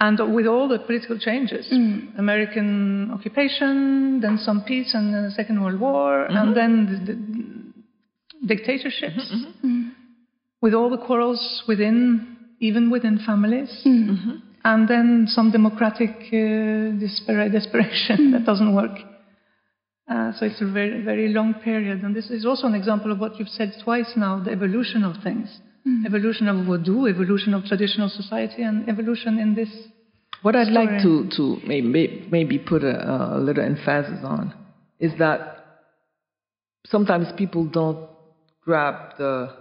[0.00, 2.16] And with all the political changes, hmm.
[2.18, 8.54] American occupation, then some peace and then the Second World War, and then the, the
[8.54, 9.32] dictatorships,
[10.60, 13.70] with all the quarrels within, even within families,
[14.64, 18.96] and then some democratic uh, desper- desperation that doesn't work.
[20.08, 22.02] Uh, so it's a very, very long period.
[22.02, 25.22] And this is also an example of what you've said twice now the evolution of
[25.22, 25.60] things.
[25.86, 26.06] Mm.
[26.06, 29.68] Evolution of Vodou, evolution of traditional society, and evolution in this.
[30.42, 34.54] What I'd like to, to maybe, maybe put a, a little emphasis on
[34.98, 35.64] is that
[36.86, 38.08] sometimes people don't
[38.64, 39.54] grab the,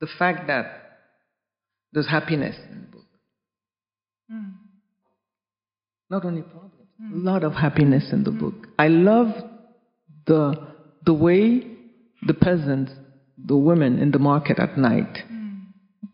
[0.00, 0.98] the fact that
[1.92, 3.06] there's happiness in the book.
[4.32, 4.52] Mm.
[6.10, 7.14] Not only problems, mm.
[7.14, 8.66] a lot of happiness in the book.
[8.78, 9.28] I love
[10.26, 10.54] the,
[11.04, 11.62] the way
[12.26, 12.92] the peasants,
[13.42, 15.60] the women in the market at night, mm.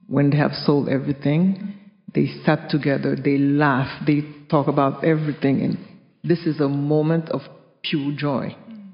[0.07, 1.75] when they have sold everything,
[2.15, 5.79] they sat together, they laugh, they talk about everything, and
[6.23, 7.41] this is a moment of
[7.83, 8.57] pure joy.
[8.71, 8.91] Mm.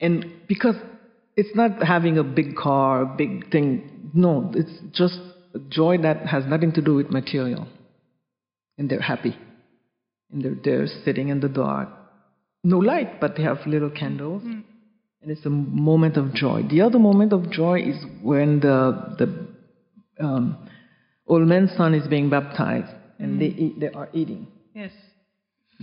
[0.00, 0.76] And because
[1.36, 5.18] it's not having a big car, a big thing, no, it's just
[5.54, 7.66] a joy that has nothing to do with material.
[8.78, 9.36] And they're happy.
[10.30, 11.88] And they're there sitting in the dark.
[12.72, 14.42] No light, but they have little candles.
[14.42, 14.64] Mm.
[15.22, 16.62] And it's a moment of joy.
[16.68, 20.68] The other moment of joy is when the, the um,
[21.28, 23.58] old man's son is being baptized and they, mm.
[23.58, 24.48] eat, they are eating.
[24.74, 24.90] Yes.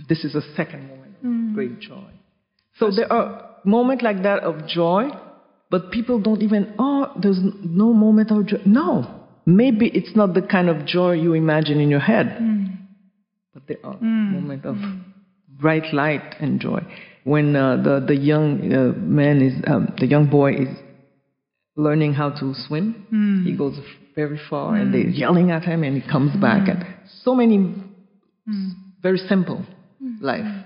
[0.08, 1.54] This is a second moment of mm.
[1.54, 2.10] great joy.
[2.78, 5.08] So there are moments like that of joy,
[5.70, 8.60] but people don't even, oh, there's no moment of joy.
[8.66, 9.22] No.
[9.46, 12.28] Maybe it's not the kind of joy you imagine in your head,
[13.54, 14.76] but there are moments of
[15.60, 16.80] bright light and joy.
[17.24, 20.68] When uh, the, the young uh, man is, um, the young boy is
[21.76, 23.06] learning how to swim,
[23.44, 23.78] he goes
[24.14, 26.68] very far and they're yelling at him and he comes back.
[26.68, 26.84] And
[27.22, 27.74] so many,
[29.02, 29.64] very simple
[30.20, 30.64] life.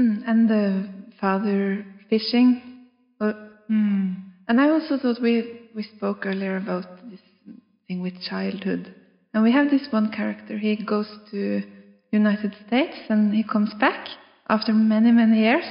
[0.00, 0.88] Mm, and the
[1.20, 2.60] father fishing.
[3.20, 3.32] Uh,
[4.48, 7.20] And I also thought we, we spoke earlier about this
[7.88, 8.94] thing with childhood.
[9.32, 10.58] And we have this one character.
[10.58, 11.62] He goes to
[12.22, 14.08] United States and he comes back
[14.48, 15.64] after many, many years.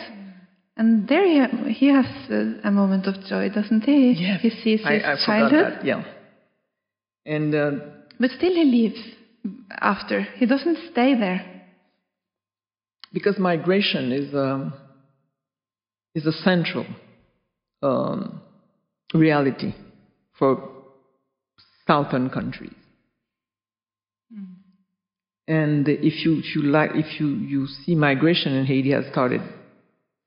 [0.78, 4.00] And there he, he has a, a moment of joy, doesn't he?
[4.18, 4.42] Yes.
[4.42, 5.74] He sees his I, I childhood.
[5.80, 6.04] that, yeah.
[7.26, 7.72] And uh,
[8.20, 9.02] But still he leaves
[9.94, 10.22] after.
[10.40, 11.42] He doesn't stay there.
[13.14, 14.74] because migration is um,
[16.18, 16.86] is a central
[17.82, 18.42] um,
[19.14, 19.72] reality
[20.38, 20.50] for
[21.88, 22.74] southern countries.
[25.48, 29.42] And if you if you like if you, you see migration in Haiti has started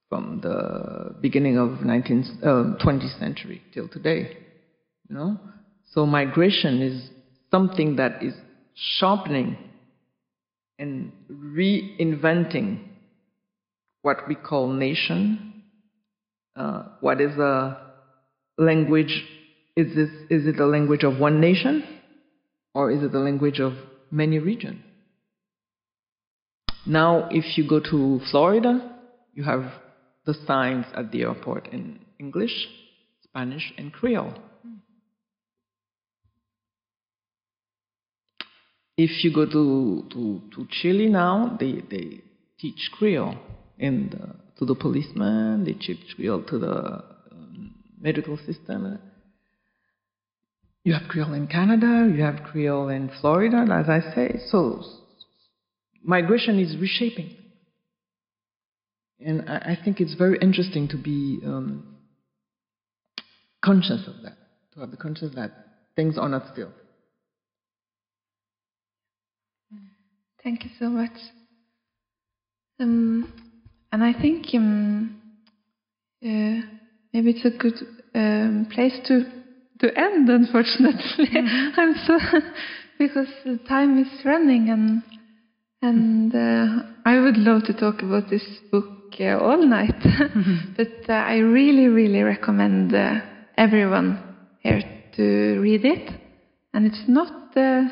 [0.08, 4.36] from the beginning of 19th, uh, 20th century till today,
[5.08, 5.38] you know.
[5.92, 7.10] So migration is
[7.50, 8.34] something that is
[8.74, 9.58] sharpening
[10.78, 12.78] and reinventing
[14.02, 15.64] what we call nation.
[16.54, 17.76] Uh, what is a
[18.56, 19.24] language?
[19.76, 21.82] Is this is it a language of one nation,
[22.72, 23.74] or is it a language of
[24.10, 24.82] many regions?
[26.88, 28.96] Now, if you go to Florida,
[29.34, 29.72] you have
[30.24, 32.66] the signs at the airport in English,
[33.22, 34.32] Spanish, and Creole.
[38.96, 42.22] If you go to, to, to Chile now, they, they
[42.58, 43.36] teach Creole
[43.78, 48.98] in the, to the policemen, they teach Creole to the um, medical system.
[50.84, 54.40] You have Creole in Canada, you have Creole in Florida, as I say.
[54.50, 54.82] So
[56.02, 57.30] migration is reshaping.
[59.20, 61.96] And I, I think it's very interesting to be um,
[63.64, 64.36] conscious of that,
[64.74, 65.52] to have the conscious that
[65.96, 66.70] things are not still.
[70.42, 71.10] Thank you so much.
[72.80, 73.32] Um,
[73.90, 75.20] and I think um,
[76.24, 76.62] uh,
[77.12, 77.74] maybe it's a good
[78.14, 79.24] um, place to
[79.80, 80.28] to end.
[80.28, 81.28] Unfortunately,
[81.76, 82.18] I'm so
[82.98, 85.02] because the time is running, and
[85.82, 89.94] and uh, I would love to talk about this book uh, all night.
[90.76, 93.20] but uh, I really, really recommend uh,
[93.56, 94.22] everyone
[94.60, 94.80] here
[95.16, 96.10] to read it,
[96.74, 97.32] and it's not.
[97.56, 97.88] Uh,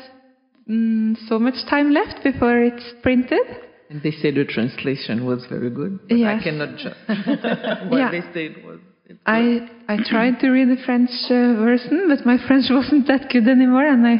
[0.69, 3.41] mm, so much time left before it's printed.
[3.89, 6.41] And they say the translation was very good, but Yes.
[6.41, 6.93] I cannot judge.
[7.89, 8.11] what Yeah.
[8.11, 8.79] they said was.
[9.25, 13.47] I I tried to read the French uh, version, but my French wasn't that good
[13.47, 14.17] anymore, and I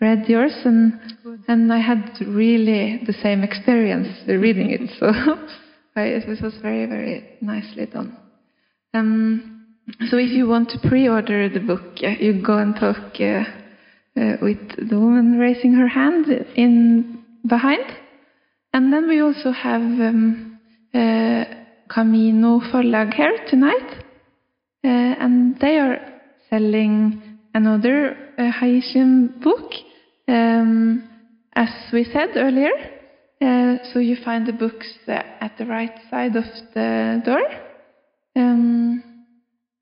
[0.00, 1.13] read yours, and
[1.48, 4.90] and I had really the same experience reading it.
[4.98, 5.06] So
[5.96, 8.16] was was very very nicely done.
[8.92, 9.66] Um,
[10.08, 13.44] so if you want to pre-order the book, uh, you go and talk uh,
[14.16, 16.26] uh, with the woman raising her hand
[16.56, 17.84] in behind,
[18.72, 20.58] and then we also have um,
[20.94, 21.44] uh,
[21.88, 24.04] Camino Forlag here tonight.
[24.84, 25.98] Uh, and they are
[26.50, 29.72] selling another uh, Haitian book,
[30.28, 31.08] um,
[31.54, 32.70] as we said earlier.
[33.40, 36.44] Uh, so you find the books at the right side of
[36.74, 37.42] the door.
[38.36, 39.02] Um,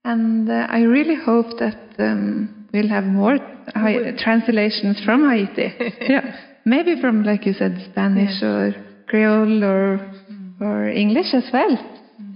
[0.05, 3.39] and uh, I really hope that um, we'll have more
[3.75, 5.75] Hai- translations from Haiti.
[6.01, 8.75] yeah, maybe from, like you said, Spanish or
[9.07, 10.13] Creole or
[10.61, 11.77] or English as well.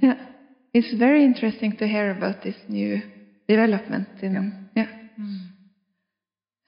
[0.00, 0.14] Yeah.
[0.72, 3.00] It's very interesting to hear about this new
[3.48, 4.86] development in yeah.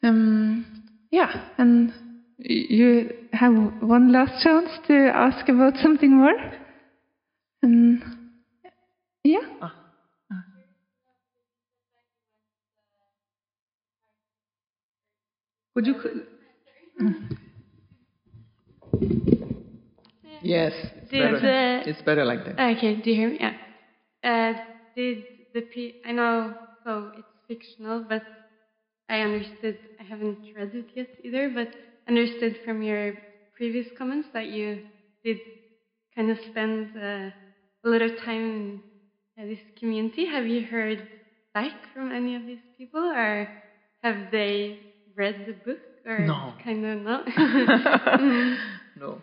[0.03, 1.93] Um, yeah, and
[2.39, 6.35] you have one last chance to ask about something more.
[7.63, 8.31] Um,
[9.25, 9.41] yeah.
[15.75, 15.95] Would you?
[20.43, 21.41] Yes, it's Did better.
[21.41, 22.61] the- it's better like that.
[22.77, 23.39] Okay, do you hear me?
[23.41, 23.55] Yeah.
[24.23, 24.55] Uh,
[24.95, 26.55] did the pe- I know,
[26.85, 28.23] so it's fictional, but
[29.09, 29.79] I understood.
[29.99, 31.75] I haven't read it yet either, but
[32.09, 33.15] understood from your
[33.57, 34.81] previous comments that you
[35.25, 35.39] did
[36.15, 37.31] kind of spend uh,
[37.85, 38.83] a lot of time in
[39.39, 40.27] uh, this community.
[40.27, 41.07] Have you heard
[41.55, 43.49] back from any of these people, or
[44.03, 44.79] have they
[45.17, 46.55] read the book, or No.
[46.63, 47.27] kind of not?
[48.19, 48.59] Mm.
[48.97, 49.21] no.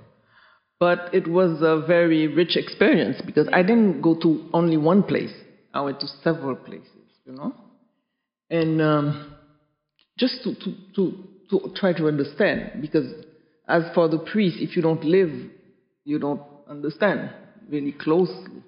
[0.79, 5.33] But it was a very rich experience because I didn't go to only one place.
[5.73, 7.53] I went to several places, you know?
[8.49, 9.17] And um,
[10.17, 11.13] just to, to, to,
[11.49, 13.11] to try to understand, because
[13.67, 15.31] as for the priest, if you don't live,
[16.03, 17.31] you don't understand
[17.69, 18.63] really closely.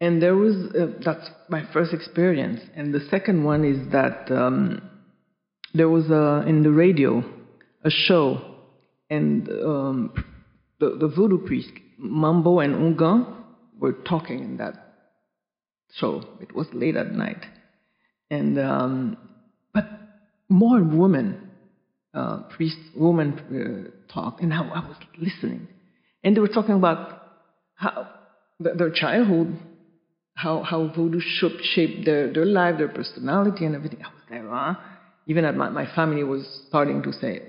[0.00, 2.60] And there was, uh, that's my first experience.
[2.74, 4.82] And the second one is that um,
[5.72, 7.24] there was a, in the radio
[7.84, 8.40] a show,
[9.10, 10.24] and um,
[10.80, 13.26] the, the voodoo priest, Mambo and Houngan,
[13.78, 14.74] were talking in that
[15.94, 16.22] show.
[16.40, 17.44] It was late at night.
[18.30, 19.16] And, um,
[19.72, 19.84] but
[20.54, 21.50] more women,
[22.14, 23.28] uh, priest, women
[24.08, 25.66] uh, talk, and I, I was listening.
[26.22, 27.22] And they were talking about
[27.74, 28.08] how
[28.60, 29.58] the, their childhood,
[30.34, 34.00] how, how voodoo sh- shaped their, their life, their personality, and everything.
[34.02, 34.76] I was there?
[35.26, 37.42] Even at my, my family was starting to say,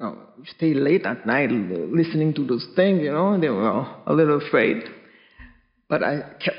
[0.00, 0.18] oh,
[0.56, 4.82] stay late at night listening to those things, you know, they were a little afraid.
[5.88, 6.58] But I kept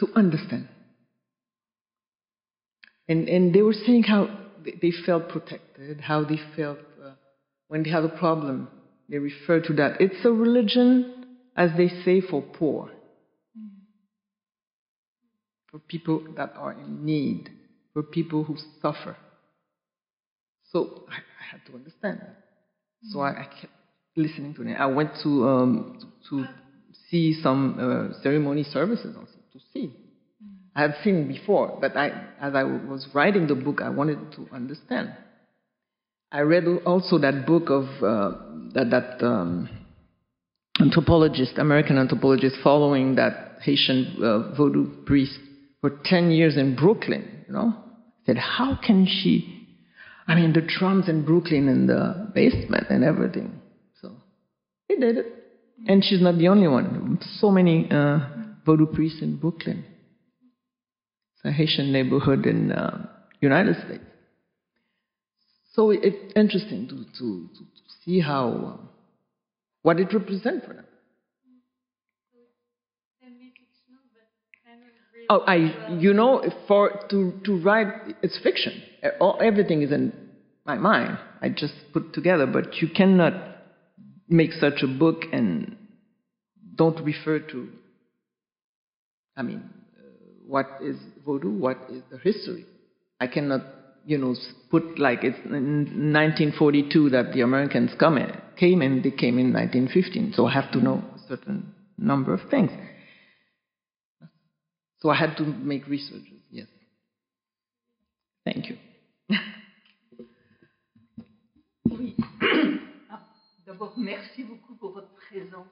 [0.00, 0.68] to understand.
[3.08, 4.45] And, and they were saying how
[4.80, 7.12] they felt protected, how they felt uh,
[7.68, 8.68] when they have a problem.
[9.08, 10.00] They refer to that.
[10.00, 11.26] It's a religion,
[11.56, 12.90] as they say, for poor,
[15.70, 17.50] for people that are in need,
[17.92, 19.16] for people who suffer.
[20.72, 22.36] So I, I had to understand that.
[23.10, 23.72] So I, I, kept
[24.16, 24.74] listening to them.
[24.78, 25.98] I went to um,
[26.28, 26.48] to, to,
[27.10, 29.92] see some uh, ceremony services also, to see.
[30.76, 32.08] I had seen before, but I,
[32.38, 35.14] as I was writing the book, I wanted to understand.
[36.30, 38.36] I read also that book of uh,
[38.74, 39.70] that, that um,
[40.78, 45.38] anthropologist, American anthropologist, following that Haitian uh, voodoo priest
[45.80, 47.46] for 10 years in Brooklyn.
[47.48, 47.74] You know,
[48.26, 49.66] said, how can she?
[50.28, 53.62] I mean, the drums in Brooklyn in the basement and everything.
[54.02, 54.12] So
[54.88, 55.26] he did it,
[55.88, 57.18] and she's not the only one.
[57.38, 58.18] So many uh,
[58.66, 59.82] voodoo priests in Brooklyn.
[61.46, 63.06] A Haitian neighborhood in uh,
[63.40, 64.04] United States.
[65.74, 67.64] So it's interesting to, to, to
[68.04, 68.88] see how um,
[69.82, 70.84] what it represents for them.
[75.28, 77.88] Oh, I, you know, for to to write,
[78.22, 78.80] it's fiction.
[79.20, 80.12] All, everything is in
[80.64, 81.18] my mind.
[81.42, 83.34] I just put together, but you cannot
[84.28, 85.76] make such a book and
[86.76, 87.68] don't refer to.
[89.36, 89.68] I mean,
[90.46, 91.50] what is voodoo?
[91.50, 92.66] What is the history?
[93.20, 93.62] I cannot,
[94.04, 94.34] you know,
[94.70, 99.52] put like it's in 1942 that the Americans come in, came and they came in
[99.52, 100.34] 1915.
[100.34, 102.70] So I have to know a certain number of things.
[105.00, 106.66] So I had to make researches, yes.
[108.44, 108.76] Thank you.
[111.90, 112.16] Oui.
[113.66, 115.66] D'abord, merci beaucoup pour votre présence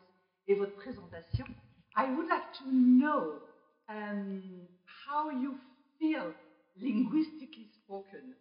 [0.46, 1.46] et votre présentation.
[1.96, 3.40] I would like to know
[3.88, 4.42] um,
[5.06, 5.56] how you
[5.98, 6.32] feel
[6.80, 8.34] linguistically spoken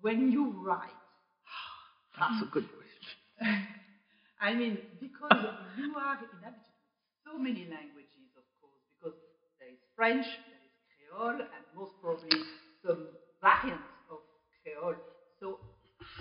[0.00, 1.00] when you write.
[2.18, 3.18] That's a good question.
[4.40, 5.46] I mean, because
[5.76, 6.76] you are inhabited
[7.24, 9.16] so many languages, of course, because
[9.60, 12.30] there is French, there is Creole, and most probably
[12.84, 13.08] some
[13.40, 14.18] variants of
[14.62, 14.96] Creole.
[15.38, 15.60] So,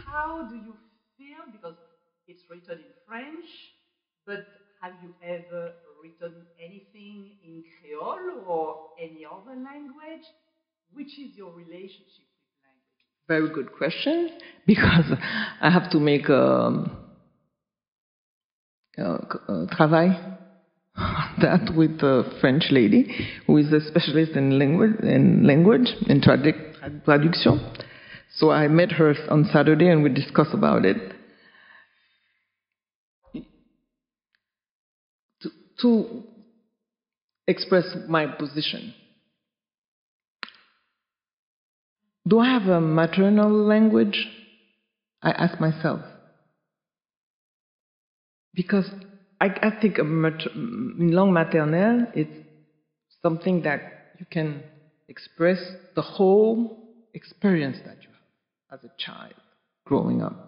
[0.06, 0.78] how do you
[1.18, 1.46] feel?
[1.52, 1.76] Because
[2.28, 3.46] it's written in French,
[4.26, 4.46] but
[4.82, 6.34] have you ever written
[6.64, 10.26] anything in Creole or any other language?
[10.94, 13.06] Which is your relationship with language?
[13.28, 14.30] Very good question,
[14.68, 15.06] because
[15.62, 16.86] I have to make a,
[18.98, 20.38] a, a travail
[21.42, 23.10] that with a French lady
[23.48, 27.78] who is a specialist in language, in language, in tradu- traduction.
[28.36, 30.98] So I met her on Saturday and we discussed about it.
[35.82, 36.24] To,
[37.48, 38.94] express my position.
[42.28, 44.28] Do I have a maternal language?
[45.22, 46.02] I ask myself.
[48.54, 48.90] Because
[49.40, 52.28] I, I think a mater- langue maternelle is
[53.22, 53.82] something that
[54.20, 54.64] you can
[55.08, 55.60] express
[55.96, 56.78] the whole
[57.14, 58.10] experience that you
[58.70, 59.34] have as a child
[59.86, 60.48] growing up.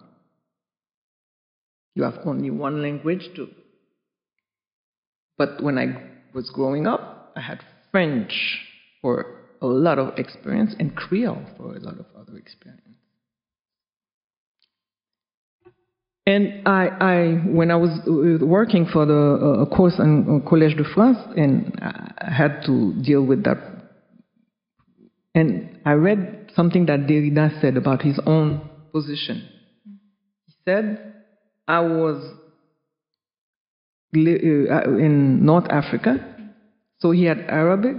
[1.94, 3.48] You have only one language to.
[5.36, 5.86] But when I
[6.32, 8.58] was growing up, I had French
[9.00, 9.26] for
[9.60, 12.82] a lot of experience and Creole for a lot of other experience.
[16.26, 17.90] And I, I, when I was
[18.40, 23.22] working for the uh, course in uh, Collège de France, and I had to deal
[23.22, 23.58] with that.
[25.34, 29.46] And I read something that Derrida said about his own position.
[30.46, 31.14] He said,
[31.68, 32.24] I was
[34.14, 36.16] in North Africa,
[36.98, 37.96] so he had Arabic,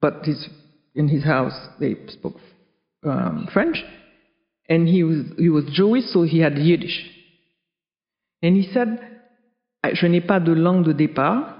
[0.00, 0.48] but his,
[0.94, 2.36] in his house they spoke
[3.04, 3.76] um, French,
[4.68, 7.10] and he was, he was Jewish, so he had Yiddish.
[8.42, 8.98] And he said,
[9.92, 11.54] Je n'ai pas de langue de départ,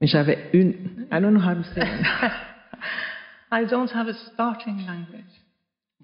[0.00, 1.06] mais j'avais une.
[1.12, 2.32] I don't know how to say it.
[3.52, 5.24] I don't have a starting language.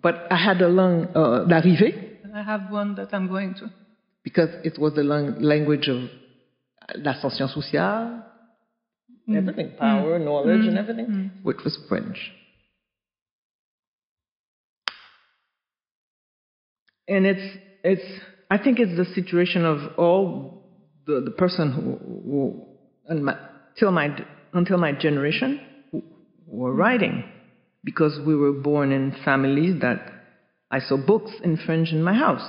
[0.02, 2.16] But I had a langue uh, d'arrivée.
[2.34, 3.70] I have one that I'm going to.
[4.26, 6.10] Because it was the language of
[6.96, 8.24] l'ascension sociale,
[9.28, 9.36] mm.
[9.36, 10.24] everything, power, mm.
[10.24, 10.68] knowledge, mm.
[10.70, 12.18] and everything, which was French.
[17.06, 18.20] And it's, it's,
[18.50, 20.64] I think it's the situation of all
[21.06, 22.66] the, the person who, who
[23.06, 23.38] and my,
[23.78, 24.08] till my,
[24.52, 25.60] until my generation
[25.92, 26.02] who
[26.48, 27.22] were writing
[27.84, 29.98] because we were born in families that
[30.68, 32.42] I saw books in French in my house.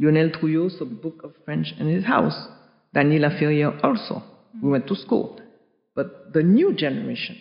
[0.00, 2.48] Lyonel Trouillot a book of French in his house.
[2.94, 4.22] Dany Laferrière also.
[4.62, 5.40] We went to school.
[5.94, 7.36] But the new generation,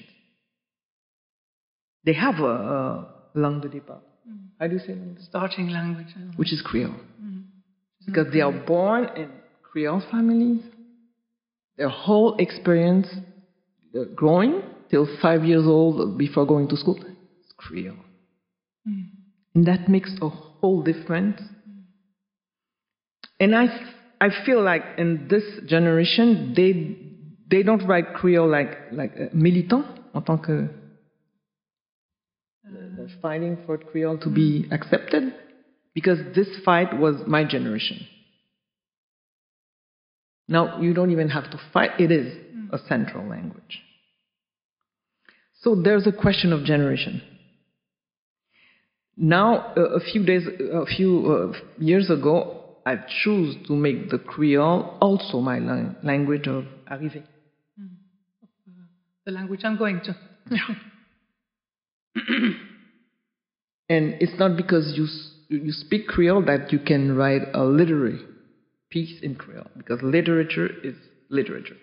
[2.06, 4.02] they have a, a langue de départ.
[4.27, 4.48] Mm.
[4.60, 5.22] How do you say départ?
[5.26, 6.07] Starting language.
[6.38, 6.95] Which is Creole.
[7.22, 7.44] Mm.
[8.06, 9.30] Because they are born in
[9.61, 10.61] Creole families.
[11.77, 13.07] Their whole experience,
[14.15, 17.98] growing till five years old before going to school, is Creole.
[18.88, 19.10] Mm.
[19.56, 21.41] And that makes a whole difference.
[23.40, 23.66] And I,
[24.22, 26.98] I feel like in this generation, they,
[27.49, 30.70] they don't write Creole like, like uh, militant, en tant que
[32.98, 35.34] they're fighting for Creole to be accepted,
[35.94, 38.07] because this fight was my generation.
[40.48, 42.38] Now, you don't even have to fight, it is
[42.72, 43.82] a central language.
[45.62, 47.22] So there's a question of generation.
[49.18, 54.20] Now, a, a few days, a few uh, years ago, I chose to make the
[54.20, 57.24] Creole also my lang- language of arrivée.
[59.26, 60.16] The language I'm going to.
[63.88, 65.06] And it's not because you,
[65.49, 68.20] you speak Creole that you can write a literary
[68.90, 70.95] piece in Creole, because literature is
[71.30, 71.78] literature.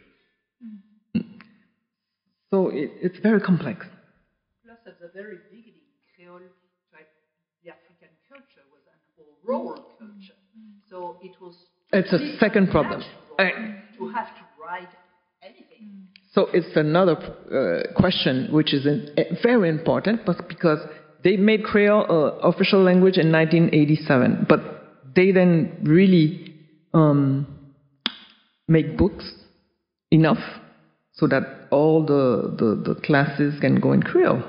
[2.50, 3.86] So it, it's very complex.
[4.64, 5.80] Plus, at the very beginning,
[6.16, 6.40] Creole,
[6.92, 7.08] like
[7.64, 10.31] the African culture, was an oral culture.
[10.92, 11.54] So it was
[11.90, 13.02] It's a second problem.
[13.98, 14.90] to have to write
[15.42, 16.06] anything.
[16.32, 20.80] So it's another uh, question which is in, uh, very important, but because
[21.24, 24.60] they made Creole uh, official language in 1987, but
[25.16, 26.56] they then really
[26.92, 27.46] um,
[28.68, 29.32] make books
[30.10, 30.60] enough
[31.14, 34.42] so that all the, the, the classes can go in Creole.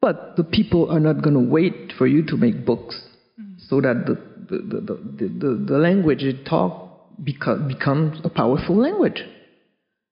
[0.00, 3.02] But the people are not going to wait for you to make books
[3.68, 9.22] so that the, the, the, the, the, language you talk beco- becomes a powerful language.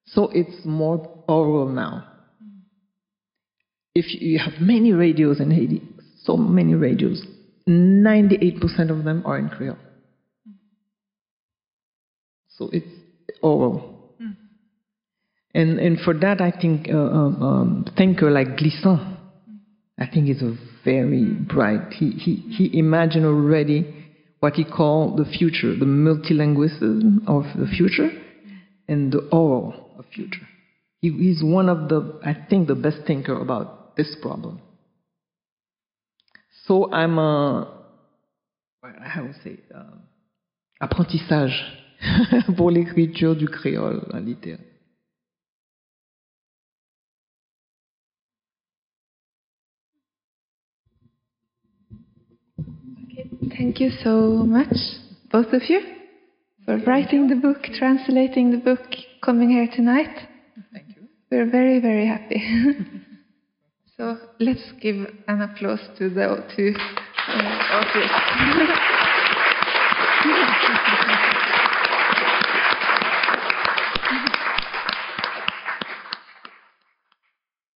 [0.07, 2.07] So it's more oral now.
[3.95, 5.83] If you have many radios in Haiti,
[6.23, 7.23] so many radios,
[7.69, 9.79] 98% of them are in Creole.
[12.49, 12.87] So it's
[13.43, 13.97] oral.
[15.55, 19.01] And, and for that, I think uh, um, um, thinker like Glissant,
[19.99, 20.55] I think is a
[20.85, 21.95] very bright.
[21.95, 23.96] He, he, he imagined already
[24.41, 28.11] what he called the future, the multilingualism of the future
[28.89, 30.47] and the oral of future.
[31.01, 34.61] He, he's one of the, I think, the best thinker about this problem.
[36.67, 37.85] So I'm a,
[38.83, 40.03] how would say, um,
[40.81, 41.55] apprentissage
[42.57, 44.25] pour l'écriture du créole en.
[53.57, 54.11] Thank you so
[54.45, 54.77] much,
[55.33, 55.81] both of you,
[56.67, 58.81] for writing the book, translating the book,
[59.25, 60.15] coming here tonight.
[60.75, 61.09] Thank you.
[61.31, 62.43] We're very, very happy.
[63.97, 64.97] so let's give
[65.27, 66.75] an applause to the two
[67.29, 67.33] uh,
[67.73, 68.11] authors.